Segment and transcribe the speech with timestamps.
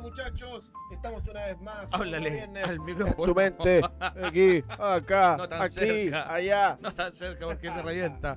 [0.00, 0.70] Muchachos.
[0.92, 1.92] Estamos una vez más.
[1.92, 3.24] Háblale viernes, al micrófono.
[3.24, 3.80] En tu mente.
[4.00, 6.32] Aquí, acá, No aquí, cerca.
[6.32, 6.78] allá.
[6.80, 8.36] No tan cerca porque se revienta.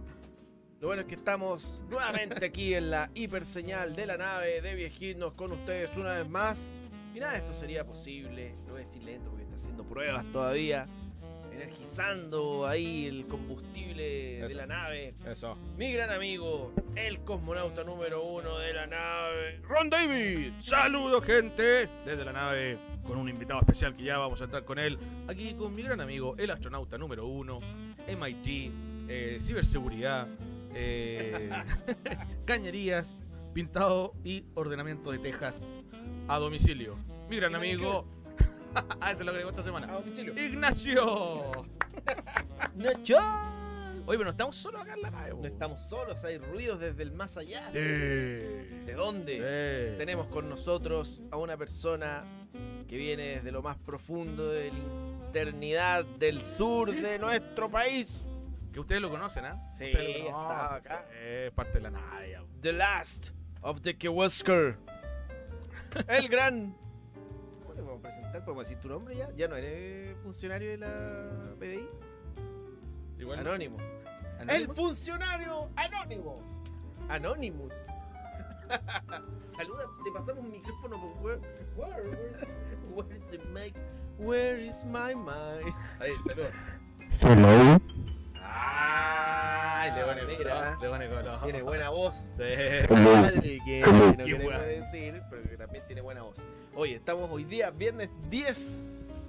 [0.80, 5.34] Lo bueno es que estamos nuevamente aquí en la hiperseñal de la nave de Viejinos
[5.34, 6.72] con ustedes una vez más.
[7.14, 8.56] Y nada, esto sería posible.
[8.66, 10.88] Lo voy a decir lento porque está haciendo pruebas todavía.
[11.60, 15.14] Energizando ahí el combustible de la nave.
[15.26, 15.58] Eso.
[15.76, 20.54] Mi gran amigo, el cosmonauta número uno de la nave, Ron David.
[20.62, 24.80] Saludos, gente, desde la nave con un invitado especial que ya vamos a entrar con
[24.80, 24.98] él.
[25.28, 27.60] Aquí con mi gran amigo, el astronauta número uno,
[28.08, 28.72] MIT,
[29.10, 30.30] eh, ciberseguridad,
[30.74, 31.50] eh,
[32.46, 35.68] cañerías, pintado y ordenamiento de tejas
[36.30, 36.96] a domicilio.
[37.30, 38.06] Mi gran ¿Y nadie amigo.
[39.02, 39.88] ah, se lo agregó esta semana.
[39.96, 40.40] A.
[40.42, 41.52] Ignacio.
[42.76, 43.18] Nacho.
[44.06, 45.34] Oye, pero no estamos solos acá en la nave.
[45.40, 47.70] No estamos solos, hay ruidos desde el más allá.
[47.74, 49.38] Eh, ¿De dónde?
[49.40, 49.96] eh.
[50.00, 52.24] Tenemos con nosotros a una persona
[52.88, 58.26] que viene desde lo más profundo de la eternidad del sur de nuestro país.
[58.74, 59.62] Que ustedes lo conocen, ¿ah?
[59.72, 61.06] Sí, Ustedes lo estaba conocen, acá.
[61.10, 62.38] sí, Es parte de la nave.
[62.62, 63.30] The last
[63.62, 64.78] of the Kewesker.
[66.08, 66.76] El gran.
[67.80, 68.46] ¿Cómo te podemos presentar?
[68.46, 69.30] ¿Podemos decir tu nombre ya?
[69.36, 71.88] ¿Ya no eres funcionario de la PDI?
[73.20, 73.40] Igual.
[73.40, 73.78] Anónimo.
[74.48, 76.36] El funcionario anónimo.
[77.08, 77.86] Anonymous.
[79.48, 81.42] Saluda, te pasamos un micrófono con where,
[81.76, 82.46] where, where is,
[82.94, 83.74] where is the mic?
[84.18, 85.74] Where is my mind?
[86.00, 86.52] Ahí, saludos.
[88.42, 91.42] Ay, le pone mira, Le pone color.
[91.44, 92.16] tiene buena voz.
[92.34, 92.44] Sí.
[92.94, 96.38] Madre que no Qué queremos decir, pero que también tiene buena voz.
[96.76, 98.84] Oye, estamos hoy día, viernes 10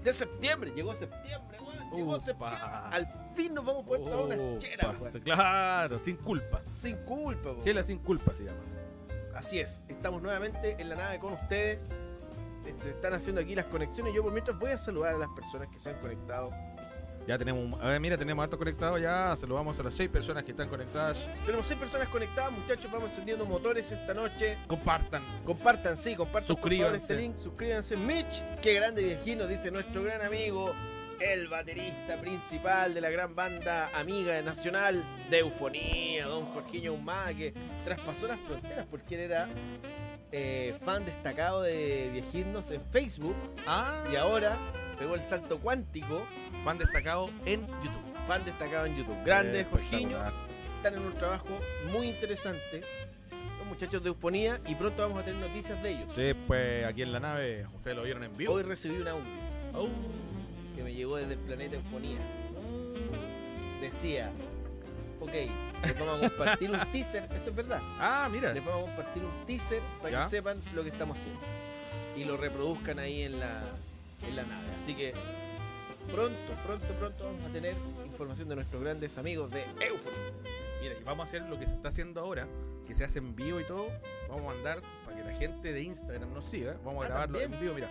[0.05, 0.73] de septiembre.
[0.75, 1.91] Llegó septiembre, weón.
[1.97, 2.25] Llegó Upa.
[2.25, 2.59] septiembre.
[2.91, 5.21] Al fin nos vamos a poder tomar una chera, weón.
[5.23, 6.63] Claro, sin culpa.
[6.73, 7.65] Sin culpa, weón.
[7.65, 8.59] Chela sin culpa se llama.
[9.35, 11.89] Así es, estamos nuevamente en la nave con ustedes.
[12.67, 14.13] Eh, Se están haciendo aquí las conexiones.
[14.15, 16.53] Yo por mientras voy a saludar a las personas que se han conectado.
[17.27, 19.37] Ya tenemos, a ver, mira, tenemos harto conectado ya.
[19.37, 21.29] Saludamos a las seis personas que están conectadas.
[21.47, 22.91] Tenemos seis personas conectadas, muchachos.
[22.91, 24.59] Vamos encendiendo motores esta noche.
[24.67, 25.23] Compartan.
[25.45, 26.97] Compartan, sí, compartan por favor Suscríbanse.
[26.97, 27.37] este link.
[27.39, 27.97] Suscríbanse.
[27.97, 30.73] Mitch, qué grande viejino, dice nuestro gran amigo,
[31.21, 37.53] el baterista principal de la gran banda amiga nacional de Eufonía, don Jorginho Humá, que
[37.85, 39.47] traspasó las fronteras porque él era
[40.33, 43.37] eh, fan destacado de viejinos en Facebook
[43.67, 44.57] Ah, y ahora
[44.99, 46.25] pegó el salto cuántico,
[46.65, 48.27] van destacados en YouTube.
[48.27, 49.17] fan destacado en YouTube.
[49.25, 50.19] Grande Eh, Jorginho,
[50.77, 51.49] están en un trabajo
[51.93, 52.83] muy interesante.
[53.59, 56.09] Los muchachos de Eufonía y pronto vamos a tener noticias de ellos.
[56.15, 58.55] Sí, pues aquí en la nave, ustedes lo vieron en vivo.
[58.55, 59.25] Hoy recibí un audio
[59.75, 59.89] Oh.
[60.77, 62.19] que me llegó desde el planeta Eufonía.
[63.81, 64.31] Decía,
[65.21, 65.33] ok,
[65.85, 68.53] les vamos a compartir un teaser, esto es verdad, Ah, mira.
[68.53, 70.25] les vamos a compartir un teaser para Ya.
[70.25, 71.41] que sepan lo que estamos haciendo
[72.17, 73.63] y lo reproduzcan ahí en la,
[74.27, 74.67] en la nave.
[74.75, 75.13] Así que
[76.11, 80.33] pronto, pronto, pronto vamos a tener información de nuestros grandes amigos de Eufonía.
[80.83, 82.47] Mira, y vamos a hacer lo que se está haciendo ahora,
[82.87, 83.87] que se hace en vivo y todo.
[84.29, 86.77] Vamos a mandar para que la gente de Instagram nos siga.
[86.85, 87.55] Vamos a Ah, grabarlo ¿también?
[87.55, 87.91] en vivo, mira.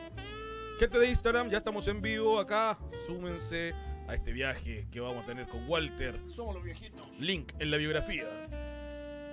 [0.80, 2.78] Gente de Instagram, ya estamos en vivo acá.
[3.06, 3.74] Súmense
[4.10, 6.20] a este viaje que vamos a tener con Walter.
[6.30, 7.20] Somos los viejitos.
[7.20, 8.26] Link en la biografía.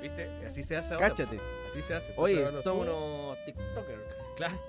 [0.02, 0.28] ¿Viste?
[0.44, 1.08] Así se hace ahora.
[1.08, 1.40] Cáchate.
[1.66, 2.12] Así se hace.
[2.16, 4.02] Oye, somos unos TikTokers.
[4.36, 4.60] Claro.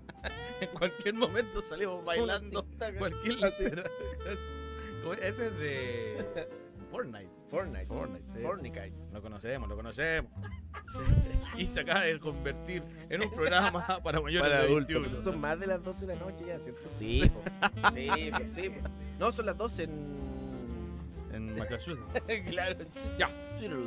[0.60, 2.66] en cualquier momento salimos bailando.
[2.98, 3.64] Cualquier Así.
[3.64, 3.84] lecera.
[5.02, 5.20] ¿Cómo es?
[5.20, 6.48] Ese es de
[6.90, 7.30] Fortnite.
[7.50, 7.86] Fortnite.
[7.86, 8.38] Fortnite, sí.
[8.40, 8.92] Fortnite.
[9.12, 10.32] Lo conocemos, lo conocemos.
[11.56, 15.02] Y se acaba de convertir en un programa para mayores Para de adultos.
[15.02, 15.24] 21.
[15.24, 16.88] Son más de las 12 de la noche ya, ¿cierto?
[16.88, 17.30] Sí,
[17.94, 18.70] sí, sí.
[19.22, 20.22] No, son las 12 en.
[21.32, 22.02] En Massachusetts.
[22.50, 22.76] claro,
[23.16, 23.30] Ya.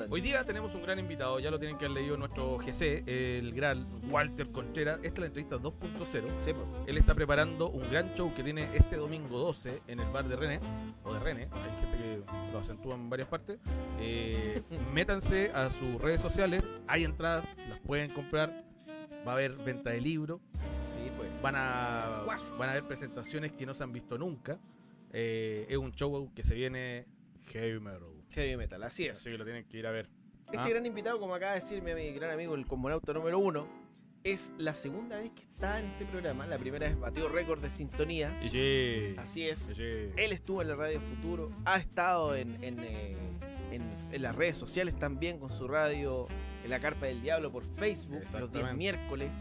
[0.10, 3.54] Hoy día tenemos un gran invitado, ya lo tienen que haber leído nuestro GC, el
[3.54, 5.00] gran Walter Contreras.
[5.04, 6.24] Esta es la entrevista 2.0.
[6.38, 6.66] Sí, po.
[6.88, 10.38] Él está preparando un gran show que tiene este domingo 12 en el bar de
[10.38, 10.62] René,
[11.04, 13.60] o de René, hay gente que lo acentúa en varias partes.
[14.00, 14.62] Eh,
[14.94, 18.64] métanse a sus redes sociales, hay entradas, las pueden comprar,
[19.28, 20.40] va a haber venta de libros,
[20.94, 21.42] Sí, pues.
[21.42, 22.24] van a,
[22.58, 24.58] van a haber presentaciones que no se han visto nunca.
[25.18, 27.06] Eh, es un show que se viene
[27.48, 28.02] heavy metal.
[28.32, 29.18] Heavy metal, así es.
[29.18, 30.10] Así que lo tienen que ir a ver.
[30.46, 30.68] Este Ah.
[30.68, 33.66] gran invitado, como acaba de decirme mi gran amigo, el cosmonauta número uno,
[34.26, 36.46] es la segunda vez que está en este programa.
[36.48, 38.38] La primera vez batió récord de sintonía.
[38.44, 39.16] Y sí.
[39.18, 39.72] Así es.
[39.72, 39.84] Y sí.
[40.18, 43.16] Él estuvo en la Radio Futuro, ha estado en, en, eh,
[43.72, 46.28] en- en las redes sociales también con su radio
[46.64, 49.32] en la Carpa del Diablo por Facebook los días miércoles.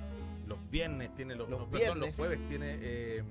[0.46, 2.16] Los viernes tiene los, Los no, perdón, los viernes.
[2.16, 3.22] jueves tiene eh,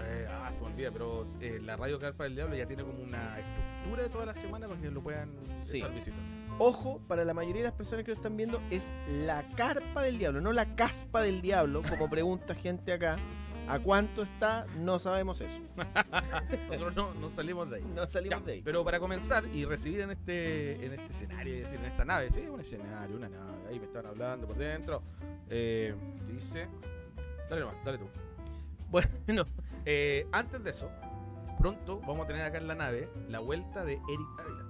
[0.00, 3.00] eh, ah, se me olvida, pero eh, la radio Carpa del Diablo ya tiene como
[3.02, 5.30] una estructura de toda la semana para que lo puedan
[5.60, 5.78] Sí.
[5.78, 6.24] estar visitando.
[6.58, 10.18] Ojo, para la mayoría de las personas que lo están viendo, es la Carpa del
[10.18, 13.16] Diablo, no la Caspa del Diablo, como pregunta gente acá.
[13.70, 14.64] ¿A cuánto está?
[14.78, 15.60] No sabemos eso.
[16.70, 17.84] Nosotros no, no salimos de ahí.
[17.94, 18.62] No salimos Ya, de ahí.
[18.62, 22.30] Pero para comenzar y recibir en este en este escenario, es decir, en esta nave,
[22.30, 25.02] sí, un escenario, una nave, ahí me están hablando por dentro.
[25.50, 25.94] Eh,
[26.26, 26.66] dice.
[27.50, 28.06] Dale nomás, dale tú.
[28.90, 29.44] Bueno,
[29.84, 30.90] Eh, antes de eso,
[31.58, 34.64] pronto vamos a tener acá en la nave la vuelta de Eric Ávila.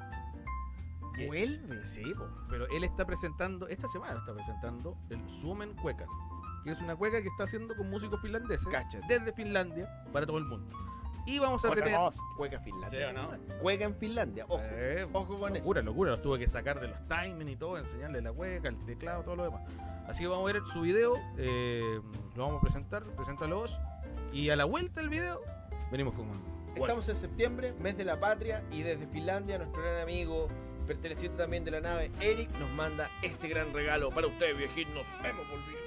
[1.15, 1.85] Que- vuelve.
[1.85, 6.07] Sí, po, pero él está presentando, esta semana está presentando el Suomen Cueca,
[6.65, 9.05] que es una cueca que está haciendo con músicos finlandeses Cáchate.
[9.09, 10.77] desde Finlandia para todo el mundo.
[11.27, 11.99] Y vamos a Otra tener.
[11.99, 12.89] cosa, Cueca Finlandia.
[12.91, 13.31] ¿Sí o no?
[13.61, 14.47] Cueca en Finlandia.
[14.49, 15.59] Ojo, Eh, ojo con eso.
[15.65, 18.79] locura, locura, los tuve que sacar de los timing y todo, enseñarle la cueca, el
[18.87, 19.63] teclado, todo lo demás.
[20.07, 22.01] Así que vamos a ver su video, eh,
[22.35, 23.79] lo vamos a presentar, preséntalo vos.
[24.33, 25.41] Y a la vuelta del video,
[25.91, 26.29] venimos con.
[26.77, 30.49] Estamos en septiembre, mes de la patria, y desde Finlandia nuestro gran amigo,
[30.87, 34.95] perteneciente también de la nave, Eric, nos manda este gran regalo para ustedes, viejitos.
[34.95, 35.79] Nos vemos, volviendo.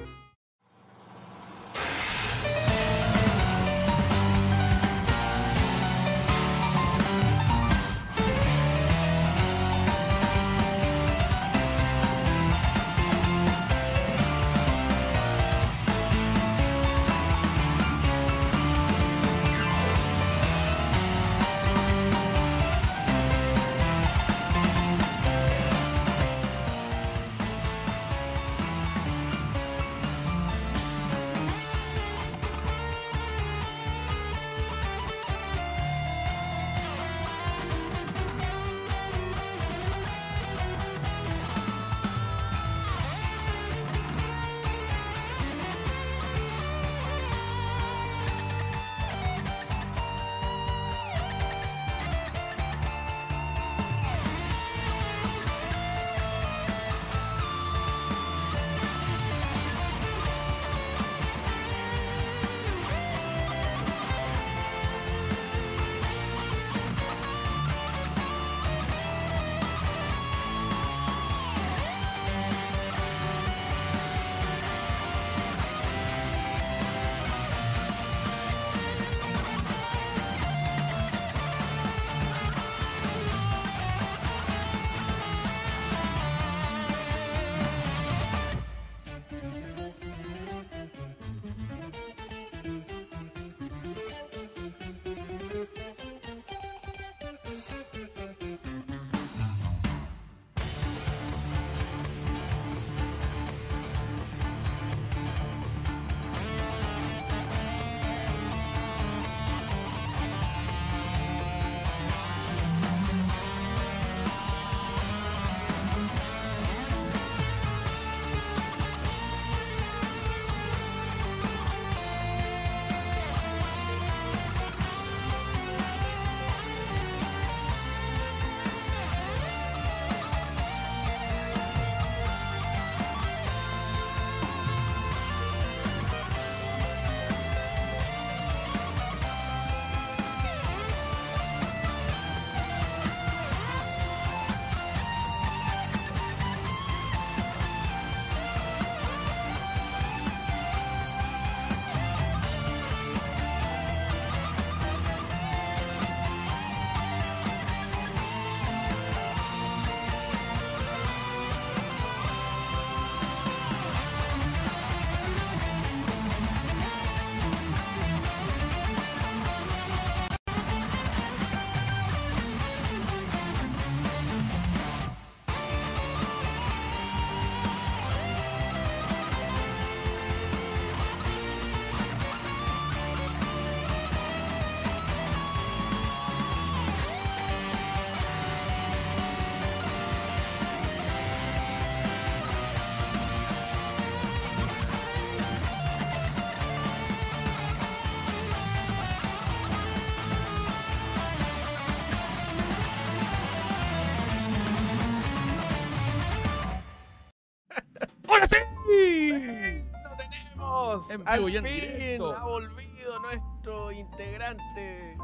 [211.12, 212.38] En al vivo y en directo.
[212.38, 215.18] ha volvido nuestro integrante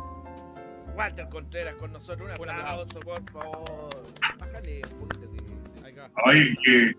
[0.98, 2.30] Walter Contreras con nosotros.
[2.40, 3.90] Un aplauso, por favor.
[4.38, 5.90] Bájale un poquito que...
[5.90, 6.12] Acá.
[6.26, 6.94] Oye, qué,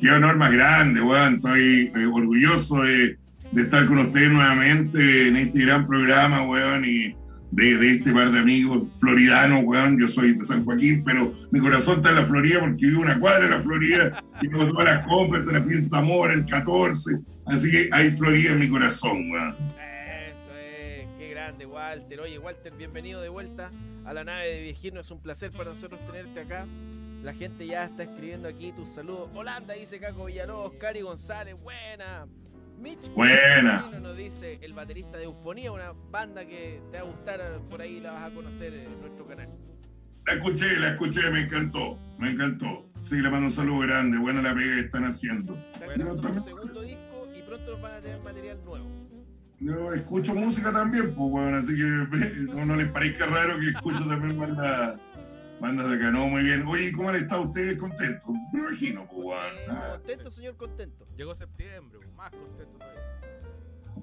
[0.00, 1.34] qué honor más grande, weón.
[1.34, 3.16] Estoy eh, orgulloso de,
[3.52, 7.14] de estar con ustedes nuevamente en este gran programa, weón, y
[7.52, 10.00] de, de este par de amigos floridanos, weón.
[10.00, 13.20] Yo soy de San Joaquín, pero mi corazón está en la Florida porque vivo una
[13.20, 17.20] cuadra en la Florida y tengo todas las compras en la fiesta amor, el 14.
[17.46, 19.56] Así que hay Florida en mi corazón, weón.
[20.30, 22.20] Eso es, qué grande, Walter.
[22.20, 23.70] Oye, Walter, bienvenido de vuelta
[24.04, 25.00] a la nave de Viejino.
[25.00, 26.66] Es un placer para nosotros tenerte acá.
[27.22, 29.30] La gente ya está escribiendo aquí tus saludos.
[29.34, 32.26] Holanda dice Caco Villalobos, Cari González, buena.
[32.78, 33.88] Mitch Buena.
[34.02, 38.00] Nos dice el baterista de Eufonía, una banda que te va a gustar, por ahí
[38.00, 39.48] la vas a conocer en nuestro canal.
[40.26, 42.86] La escuché, la escuché, me encantó, me encantó.
[43.02, 45.56] Sí, le mando un saludo grande, buena la pega que están haciendo.
[45.86, 47.15] Bueno, también- segundo disco
[47.76, 48.86] nos van a tener material nuevo.
[49.58, 54.06] Yo escucho música también, pues bueno, así que no, no les parezca raro que escucho
[54.06, 54.96] también bandas,
[55.60, 56.64] bandas de acá, no, muy bien.
[56.66, 58.30] Oye, ¿cómo han estado ustedes contentos?
[58.52, 59.58] Me imagino, pues bueno.
[59.58, 61.06] Eh, Ah, contento, señor, contento.
[61.16, 63.02] Llegó septiembre, más contento todavía.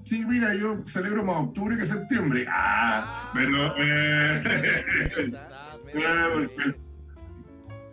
[0.04, 2.44] Sí, mira, yo celebro más octubre que septiembre.
[2.48, 3.74] Ah, pero...
[3.78, 5.32] Eh,
[5.96, 6.74] Ah, porque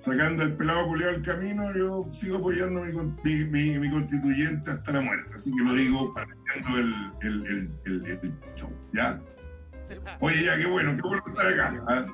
[0.06, 4.72] sacando el pelado culiado del camino, yo sigo apoyando mi, con- mi, mi- mi constituyente
[4.72, 5.34] hasta la muerte.
[5.36, 7.46] Así que lo digo partiendo el, el,
[7.86, 9.22] el, el, el show, ¿ya?
[10.22, 11.84] Oye, ya, qué bueno, qué bueno estar acá.
[11.88, 12.06] ¿ah?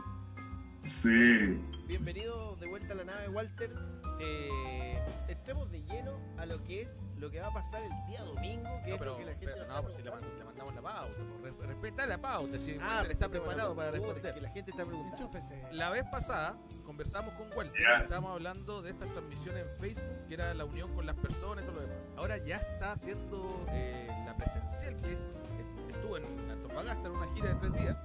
[0.83, 1.61] Sí.
[1.87, 3.71] Bienvenido de vuelta a la nave, Walter.
[4.19, 8.21] Eh, entremos de lleno a lo que es lo que va a pasar el día
[8.23, 10.35] domingo, que No, es pero, lo que la gente pero no, pues si le, preguntando.
[10.35, 11.13] mand- le mandamos la pauta.
[11.39, 14.33] pues, re- respeta la pauta, si Ah, Walter está preparado para responder.
[14.33, 15.23] que la gente está preguntando.
[15.23, 15.61] Enchúfese.
[15.71, 16.57] La vez pasada
[16.97, 17.97] conversamos con Walter, Ya.
[18.03, 21.67] estábamos hablando de estas transmisiones en Facebook, que era la unión con las personas y
[21.67, 21.97] todo lo demás.
[22.17, 27.49] Ahora ya está haciendo eh, la presencial, que est- estuvo en Antofagasta en una gira
[27.49, 27.97] de tres días,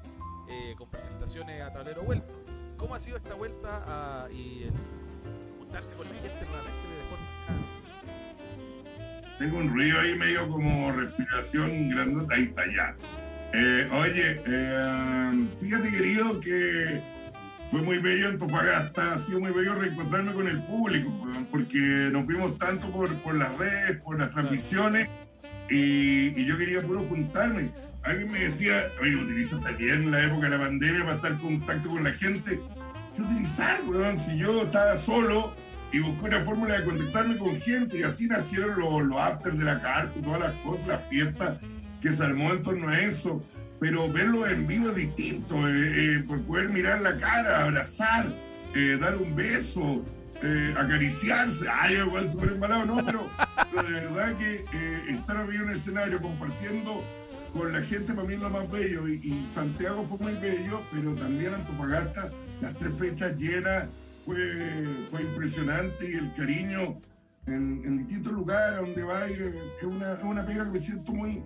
[0.51, 2.35] eh, con presentaciones a tablero vuelto.
[2.77, 4.73] ¿Cómo ha sido esta vuelta a, y el
[5.59, 7.27] juntarse con la gente nuevamente de forma...
[9.39, 12.35] Tengo un ruido ahí medio como respiración grandota.
[12.35, 12.95] Ahí está ya.
[13.55, 17.03] Eh, oye, eh, fíjate querido que
[17.73, 21.11] fue muy bello Antofagasta, ha sido muy bello reencontrarme con el público,
[21.51, 21.79] porque
[22.13, 25.09] nos vimos tanto por, por las redes, por las transmisiones,
[25.71, 27.71] y, y yo quería puro juntarme.
[28.03, 31.89] Alguien me decía, oye, utiliza también la época de la pandemia para estar en contacto
[31.89, 32.61] con la gente.
[33.17, 34.19] ¿Qué utilizar, weón?
[34.19, 35.55] Si yo estaba solo
[35.93, 39.65] y busqué una fórmula de contactarme con gente, y así nacieron los, los afters de
[39.65, 41.57] la carta y todas las cosas, las fiestas
[42.03, 43.43] que se armó en torno a eso.
[43.83, 48.33] Pero verlo en vivo es distinto, eh, eh, por poder mirar la cara, abrazar,
[48.77, 50.05] eh, dar un beso,
[50.77, 51.67] acariciarse.
[51.69, 53.29] Ay, igual súper embalado, no, pero,
[53.73, 54.65] pero de verdad que
[55.09, 57.03] estar arriba en un escenario compartiendo
[57.53, 59.09] con la gente para mí es lo más bello.
[59.09, 63.87] Y, Santiago fue muy bello, pero también Antofagasta, las tres fechas llenas,
[64.25, 67.01] fue, fue impresionante y el cariño
[67.47, 69.41] en, en distintos lugares donde va es
[69.83, 71.43] una, una pega que me siento muy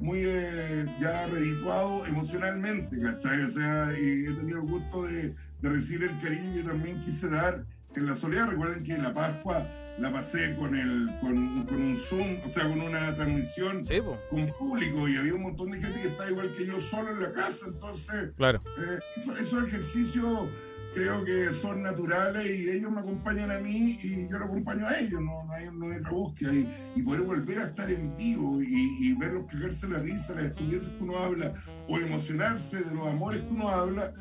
[0.00, 3.42] muy eh, ya redituado emocionalmente, ¿cachai?
[3.42, 7.28] O sea, y he tenido el gusto de, de recibir el cariño que también quise
[7.28, 7.64] dar
[7.94, 8.48] en la soledad.
[8.48, 12.80] Recuerden que la Pascua la pasé con, el, con, con un Zoom, o sea, con
[12.80, 13.98] una transmisión Sí,
[14.30, 17.20] con público y había un montón de gente que está igual que yo solo en
[17.20, 18.62] la casa, entonces Claro.
[18.78, 20.48] eh, eso- esos ejercicios
[20.94, 24.98] creo que son naturales y ellos me acompañan a mí y yo lo acompaño a
[24.98, 26.52] ellos, no, no, hay, no hay otra búsqueda.
[26.54, 30.44] Y, y poder volver a estar en vivo y, y verlos cagarse la risa, las
[30.44, 31.54] estupideces que uno habla
[31.88, 34.12] o emocionarse de los amores que uno habla,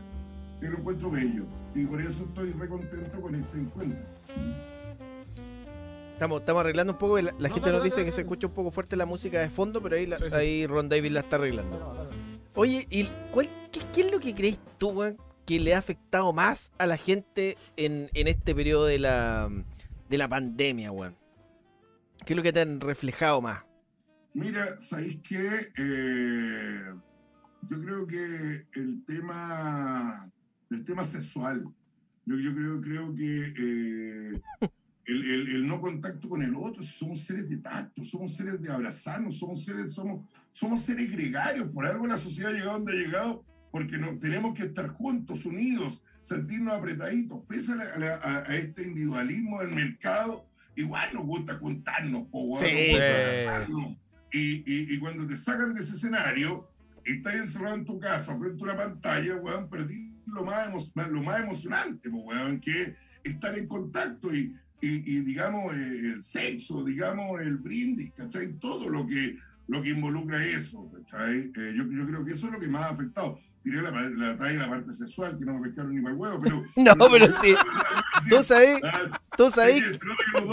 [0.61, 1.45] yo lo encuentro bello.
[1.75, 3.99] Y por eso estoy re contento con este encuentro.
[6.13, 8.11] Estamos, estamos arreglando un poco, la, la No, gente dale, nos dale, dice que dale.
[8.11, 10.35] se escucha un poco fuerte la música de fondo, pero ahí, la- Sí, sí.
[10.35, 12.07] ahí Ron Davis la está arreglando.
[12.55, 15.15] Oye, ¿y cuál, qué, qué es lo que crees tú, weón,
[15.49, 19.49] que le ha afectado más a la gente en, en este periodo de la,
[20.07, 21.15] de la pandemia, weón?
[22.23, 23.63] ¿Qué es lo que te han reflejado más?
[24.35, 25.71] Mira, ¿sabéis qué?
[25.75, 26.83] Eh,
[27.63, 30.31] yo creo que el tema,
[30.69, 31.63] el tema sexual,
[32.27, 34.41] yo, creo, creo que eh,
[35.05, 39.39] el, el- no contacto con el otro, somos seres de tacto, somos seres de abrazarnos,
[39.39, 43.43] somos seres, somos, somos seres gregarios, por algo la sociedad ha llegado donde ha llegado,
[43.71, 48.83] porque no, tenemos que estar juntos, unidos, sentirnos apretaditos, pese a, la- a a- este
[48.87, 50.45] individualismo del mercado,
[50.75, 52.65] igual nos gusta juntarnos, po, Sí.
[52.65, 53.67] nos gusta.
[54.31, 56.69] Y, y- y cuando te sacan de ese escenario,
[57.05, 61.23] estás encerrado en tu casa frente a una pantalla, weón, perdí lo más, emo- lo
[61.23, 67.41] más emocionante, po, weón, que estar en contacto y, y- y, digamos, el sexo, digamos,
[67.41, 68.53] el brindis, ¿cachai?
[68.59, 71.51] Todo lo que lo que involucra eso, ¿cachai?
[71.55, 73.39] Eh, yo, yo creo que eso es lo que más ha afectado.
[73.61, 76.19] Tiré la, la talla de la parte sexual, que no me pescaron ni para el
[76.19, 76.63] huevo, pero...
[76.77, 77.55] No, pero sí.
[78.29, 79.97] Tú sabes, Ah, tú sabes.
[79.99, 79.99] Que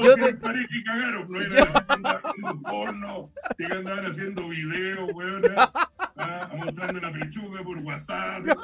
[0.02, 1.58] yo tienen te- y cagaron, no que
[1.88, 8.44] andaban haciendo porno, que andaban haciendo videos, weón, ah, ah, mostrando la pechuga por WhatsApp.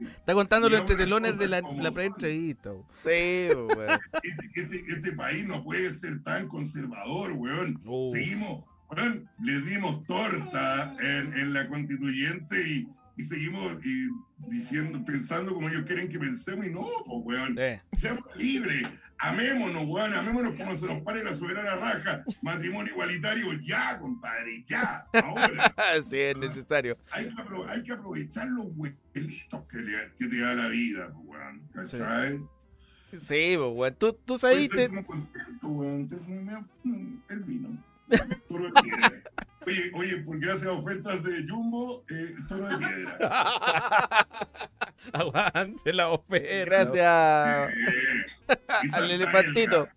[0.00, 2.70] Está contando los entretelones de la, la pre-entrevista.
[2.92, 3.98] Sí, weón.
[4.22, 7.80] Este, este- este país no puede ser tan conservador, weón.
[7.86, 8.06] Oh.
[8.12, 14.08] Seguimos, weón, le dimos torta en, en la constituyente y, y seguimos y
[14.48, 17.58] diciendo, pensando como ellos quieren que pensemos y no, pues, weón.
[17.92, 22.24] Seamos libres, amémonos, weón, amémonos como se nos pare la soberana raja.
[22.42, 25.74] Matrimonio igualitario, ya, compadre, ya, ahora.
[26.08, 26.94] Sí, es necesario.
[27.12, 31.12] Hay que, apro- hay que aprovechar los huelitos que, le- que te da la vida,
[31.24, 32.40] weón, ¿cachai?
[33.10, 33.94] Sí, pues, weón.
[33.98, 34.60] Tú, tú sabes.
[34.60, 36.08] Estoy contento, weón.
[37.28, 37.84] El vino.
[38.48, 39.12] Toro de piedra.
[39.66, 43.18] Oye, oye, por gracias a ofertas de Jumbo, eh, toro de piedra.
[45.12, 46.64] aguante la oferta.
[46.64, 48.24] Gracias Eh,
[48.84, 49.88] y Santa al elefantito.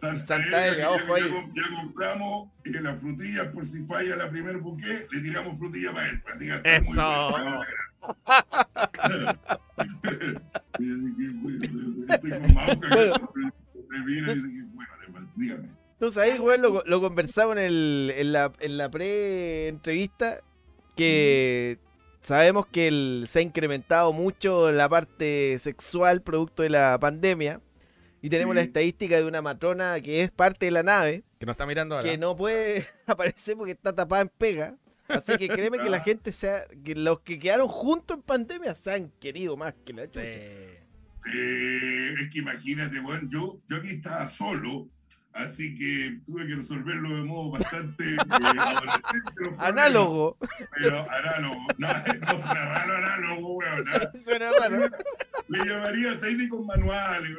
[0.00, 1.30] Santa, Santa Elga, ojo ya, ahí.
[1.30, 5.92] ya, ya compramos eh, las frutillas por si falla la primer buque, le tiramos frutilla
[5.92, 6.32] para adentro.
[6.34, 7.30] Así que está muy Eso.
[7.30, 7.62] bueno.
[12.08, 13.12] Estoy con Mauca, que
[13.88, 14.90] me viene y dice que bueno,
[15.36, 15.68] dígame.
[16.02, 20.40] Tú sabes, weón, lo, lo conversamos en, el, en la, en la pre-entrevista,
[20.96, 21.78] que
[22.22, 27.60] sabemos que el- se ha incrementado mucho la parte sexual producto de la pandemia.
[28.20, 28.56] Y tenemos Sí.
[28.56, 31.94] la estadística de una matrona que es parte de la nave, Que nos está mirando
[31.94, 32.08] ahora.
[32.10, 34.76] que no puede aparecer porque está tapada en pega.
[35.06, 38.92] Así que créeme que la gente sea, que los que quedaron juntos en pandemia se
[38.92, 40.22] han querido más que la chucha.
[40.32, 41.32] Sí.
[41.32, 44.88] Eh, es que imagínate, bueno, yo, yo aquí estaba solo,
[45.34, 49.56] así que tuve que resolverlo de modo bastante eh, adolescente.
[49.58, 50.38] Análogo.
[50.76, 51.66] Pero análogo.
[51.78, 51.88] No,
[52.20, 53.84] no suena raro análogo, weón.
[53.84, 54.20] ¿no?
[54.20, 54.86] Suena raro.
[55.48, 57.36] Le llamaría técnicos manuales.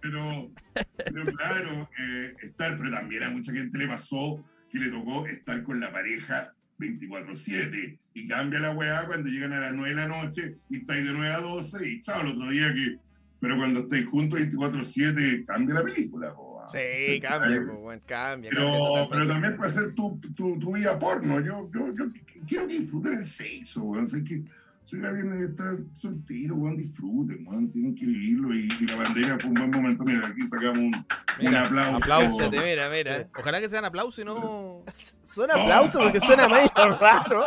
[0.00, 0.50] Pero,
[0.96, 5.62] pero claro, eh, estar, pero también a mucha gente le pasó que le tocó estar
[5.62, 10.08] con la pareja 24-7 y cambia la weá cuando llegan a las 9 de la
[10.08, 12.98] noche y estáis de 9 a 12 y chao, el otro día que.
[13.44, 16.66] Pero cuando estáis juntos 24-7 cambia la película, po, ah.
[16.72, 18.48] Sí, cambia, weón, cambia.
[18.48, 21.40] Pero, cambia pero también puede ser tu, tu, tu vida porno.
[21.40, 22.04] Yo, yo, yo
[22.48, 24.08] quiero que disfruten el sexo, weón.
[24.08, 24.42] Sé que
[24.86, 26.78] soy alguien que está soltero, weón.
[26.78, 27.68] Disfruten, weón.
[27.68, 28.54] Tienen que vivirlo.
[28.54, 30.04] Y, y la pandemia fue un buen momento.
[30.04, 30.94] Mira, aquí sacamos un, un
[31.40, 31.96] Mira, aplauso.
[31.96, 32.38] aplauso.
[32.38, 33.28] Fíjate, mira, mira.
[33.38, 34.82] Ojalá que sean aplausos y no.
[35.26, 37.44] Son aplausos porque suena medio raro.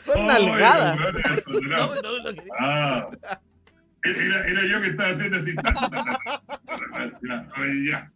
[0.00, 0.98] Son Ay, nalgadas.
[0.98, 1.94] weón, eso, no.
[2.02, 2.52] no, lo quería.
[2.58, 3.08] Ah.
[4.02, 5.54] Era, era yo que estaba haciendo así.
[5.56, 7.46] ta, ta, ta,
[7.86, 8.10] ya.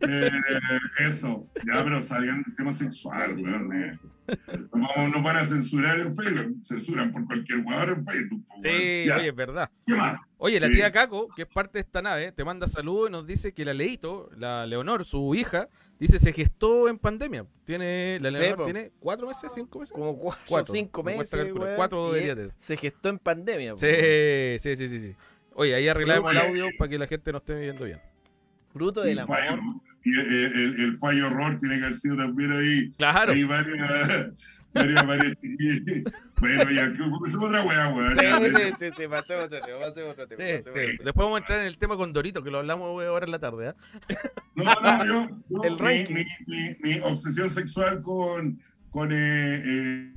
[0.00, 0.30] Eh,
[1.00, 3.72] eso, ya, pero salgan del tema sexual, weón.
[3.72, 3.98] eh.
[4.72, 6.56] Nos, vamos- nos van a censurar en Facebook.
[6.64, 8.44] Censuran por cualquier jugador en Facebook.
[8.50, 8.62] weón.
[8.76, 9.70] Sí, Ya, oye, es verdad.
[9.86, 10.20] ¿Qué más?
[10.38, 10.74] Oye, la Sí.
[10.74, 13.64] tía Caco, que es parte de esta nave, te manda saludos y nos dice que
[13.64, 17.44] la Leito, la Leonor, su hija, dice se gestó en pandemia.
[17.64, 19.92] Tiene, la Leonor tiene cuatro meses, cinco meses.
[19.92, 22.52] Como cuatro, Cuatro, cinco meses, weón, Cuatro tener.
[22.56, 23.74] Se gestó en pandemia.
[23.76, 24.58] Sí, weón.
[24.60, 25.14] sí, sí, sí, sí.
[25.54, 26.46] Oye, ahí arreglamos el Oye.
[26.48, 28.00] audio para que la gente nos esté viendo bien.
[28.72, 29.82] Fruto del El fallo, amor.
[30.04, 32.90] y el, el- el fallo horror tiene que haber sido también ahí.
[32.98, 33.32] Claro.
[33.32, 34.32] Hay varias.
[34.72, 35.36] varias, varias
[36.40, 36.92] bueno, ya,
[37.40, 38.14] otra weá, weón.
[38.16, 40.44] Sí, sí, sí, sí, pasemos otro tema, pasemos otro tema.
[40.44, 40.70] Sí, pasemos sí.
[40.70, 41.04] otro tema.
[41.04, 43.38] Después vamos a entrar en el tema con Dorito, que lo hablamos ahora en la
[43.40, 43.68] tarde.
[43.68, 43.74] ¿ah?
[44.54, 46.14] No, no, yo, yo- El mi, ranking.
[46.14, 49.62] mi, mi, mi obsesión sexual con, con eh,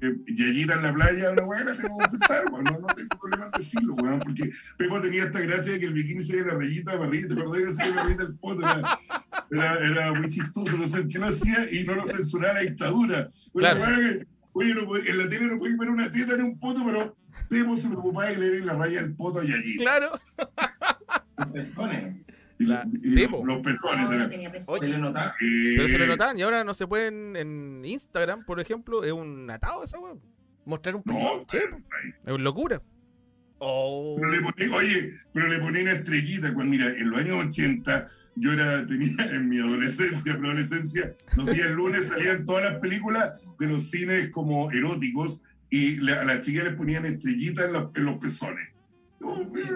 [0.02, 2.64] eh, Yayita en la playa, una weá, la tengo que confesar, weón.
[2.64, 5.94] No, no tengo problema en decirlo, weón, porque Pepo tenía esta gracia de que el
[5.94, 8.64] bikini se veía la rayita de barrita, ¿te acordás que se la rayita del poto?
[8.64, 9.00] Era,
[9.52, 13.30] era, era muy chistoso, no sé qué lo hacía y no lo censuraba la dictadura.
[13.54, 13.80] Claro.
[13.86, 17.16] que, oye, no en la tele no podéis ver una teta ni un poto, pero
[17.50, 19.84] Pepo se preocupaba de leer la raya del poto a Yayita.
[19.84, 20.20] Claro.
[21.38, 22.16] Los pezones.
[22.64, 24.10] Y, La- y sí, los, los pezones.
[24.10, 24.30] No, no
[24.80, 25.76] Se le.
[25.76, 29.50] Pero se le notaban y ahora no se pueden en Instagram, por ejemplo, es un
[29.50, 30.20] atado esa weón.
[30.66, 31.44] Mostrar un No, pezón.
[31.52, 31.78] pero-
[32.26, 32.82] Es una locura.
[33.60, 34.16] Oh.
[34.20, 36.54] Pero le poní, oye, pero le ponía una estrellita.
[36.54, 41.70] Cuando, mira, en los años 80, yo era, tenía en mi adolescencia, preadolescencia, los días
[41.72, 46.74] lunes salían todas las películas de los cines como eróticos y a las chicas les
[46.76, 48.70] ponían estrellitas en, los- en los pezones.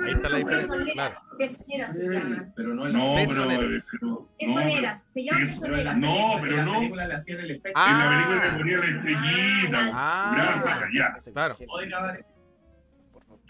[0.04, 1.12] Ahí está la diferencia.
[1.38, 2.54] Pezoneras se llaman.
[2.56, 3.70] Pero no en No, pero, pero-
[4.02, 5.94] no, Pezoneras, se llaman es- pero.
[5.96, 6.72] No, pero en no.
[6.74, 7.72] la película le hacían el efecto.
[7.76, 7.92] Ah.
[7.92, 9.92] en la película le ponían la estrellita.
[9.94, 11.18] Ah, Gráfica, ya.
[11.32, 11.58] claro.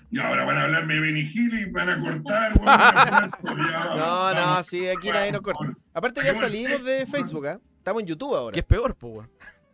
[0.10, 2.54] Y ahora van a hablarme de Benny Hill y van a cortar.
[3.44, 3.98] No, no,
[4.36, 4.66] vamos.
[4.66, 5.74] sí, aquí nadie nos corta.
[5.94, 7.60] Aparte ya salimos de Facebook, ¿ah?
[7.78, 8.54] Estamos en YouTube ahora.
[8.54, 9.28] Que es peor, pues.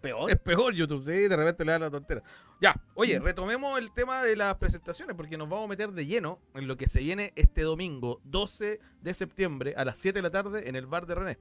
[0.04, 0.30] Peor?
[0.30, 2.22] Es peor YouTube, sí, de repente le da la tontera.
[2.62, 6.40] Ya, oye, retomemos el tema de las presentaciones porque nos vamos a meter de lleno
[6.54, 10.30] en lo que se viene este domingo, 12 de septiembre, a las 7 de la
[10.30, 11.38] tarde, en el bar de René.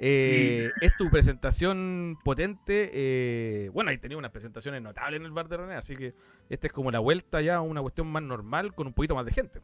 [0.00, 2.90] Eh, Es tu presentación potente.
[2.92, 6.14] eh, bueno, ahí tenía unas presentaciones notables en el bar de René, así que
[6.48, 9.26] esta es como la vuelta ya a una cuestión más normal con un poquito más
[9.26, 9.60] de gente.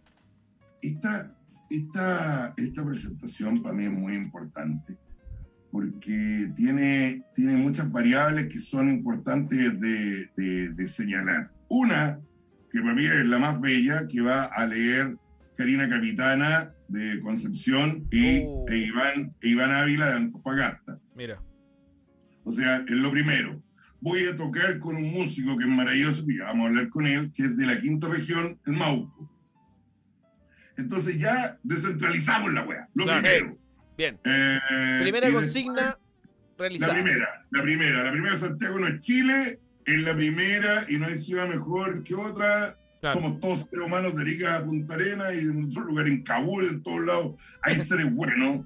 [0.82, 1.34] Esta,
[1.70, 4.98] esta, esta presentación para mí es muy importante
[5.74, 11.50] porque tiene, tiene muchas variables que son importantes de, de- de señalar.
[11.68, 12.20] Una,
[12.70, 15.16] que para mí es la más bella, que va a leer
[15.56, 21.00] Karina Capitana de Concepción y, e, Iván, e Iván Ávila de Antofagasta.
[21.16, 21.42] Mira,
[22.44, 23.60] O sea, es lo primero.
[24.00, 27.32] Voy a tocar con un músico que es maravilloso, que vamos a hablar con él,
[27.34, 29.28] que es de la quinta región, el Mauco.
[30.76, 32.88] Entonces ya descentralizamos la wea.
[32.94, 33.20] Lo Claro.
[33.22, 33.58] primero.
[33.96, 34.18] Bien.
[34.24, 34.58] Eh,
[35.02, 36.00] Primera consigna después,
[36.58, 36.92] realizada.
[36.94, 38.02] La primera, la primera.
[38.04, 42.02] La primera de Santiago no es Chile, es la primera y no hay ciudad mejor
[42.02, 42.76] que otra.
[43.00, 43.20] Claro.
[43.20, 46.68] Somos todos seres humanos de Arica a Punta Arena y en otro lugar en Kabul,
[46.68, 47.34] en todos lados.
[47.62, 48.64] Hay seres buenos,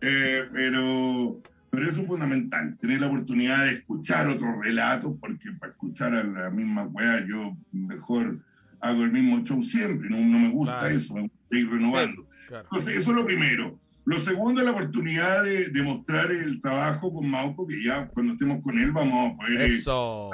[0.00, 5.72] eh, pero, pero eso es fundamental, tener la oportunidad de escuchar otros relatos, porque para
[5.72, 8.38] escuchar a la misma weá yo mejor
[8.80, 10.94] hago el mismo show siempre, no, no me gusta Claro.
[10.94, 12.28] eso, me gusta ir renovando.
[12.46, 12.64] claro.
[12.70, 13.80] Entonces, eso es lo primero.
[14.04, 18.32] Lo segundo es la oportunidad de, de mostrar el trabajo con Mauco, que ya cuando
[18.32, 19.82] estemos con él vamos a poder eh,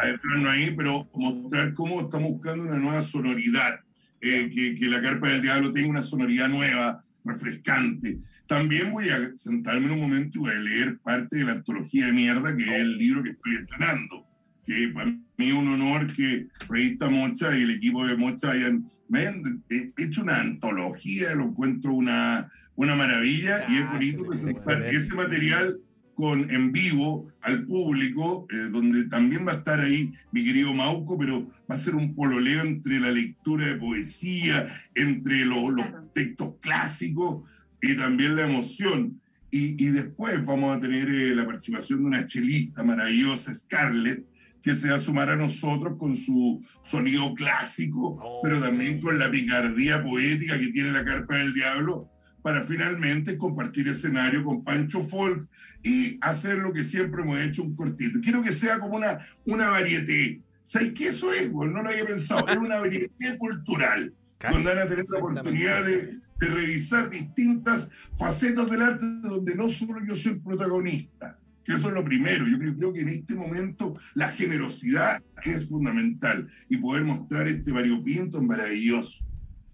[0.01, 3.81] adentrarnos ahí, pero mostrar cómo estamos buscando una nueva sonoridad,
[4.21, 8.19] eh, que, que la Carpa del Diablo tenga una sonoridad nueva, refrescante.
[8.47, 12.07] También voy a sentarme en un momento y voy a leer parte de la antología
[12.07, 14.27] de mierda, que es el libro que estoy estrenando.
[14.65, 18.91] Que para mí es un honor que Revista Mocha y el equipo de Mocha hayan,
[19.13, 25.13] hayan eh, hecho una antología, lo encuentro una, una maravilla y es bonito presentar ese
[25.15, 25.79] material
[26.15, 31.19] con en vivo al público, eh, donde también va a estar ahí mi querido Mauco,
[31.19, 36.55] pero va a ser un pololeo entre la lectura de poesía, entre lo- los textos
[36.61, 37.43] clásicos
[37.83, 39.21] y también la emoción.
[39.51, 44.25] Y, y después vamos a tener eh, la participación de una chelista maravillosa, Scarlett,
[44.63, 48.41] que se va a sumar a nosotros con su sonido clásico, Oh.
[48.43, 52.09] pero también con la picardía poética que tiene la Carpa del Diablo,
[52.49, 55.47] para finalmente compartir escenario con Pancho Folk
[55.83, 58.21] y hacer lo que siempre hemos hecho, un cortito.
[58.23, 60.41] Quiero que sea como una, una varieté.
[60.63, 61.53] ¿Sabes qué eso es?
[61.53, 61.69] güey?
[61.69, 62.49] No lo había pensado.
[62.49, 64.15] Es una varieté cultural,
[64.51, 69.69] donde van a tener la oportunidad de, de revisar distintas facetas del arte donde no
[69.69, 72.47] solo yo soy el protagonista, que eso es lo primero.
[72.49, 77.73] Yo creo, creo que en este momento la generosidad es fundamental y poder mostrar este
[77.73, 79.23] variopinto es maravilloso.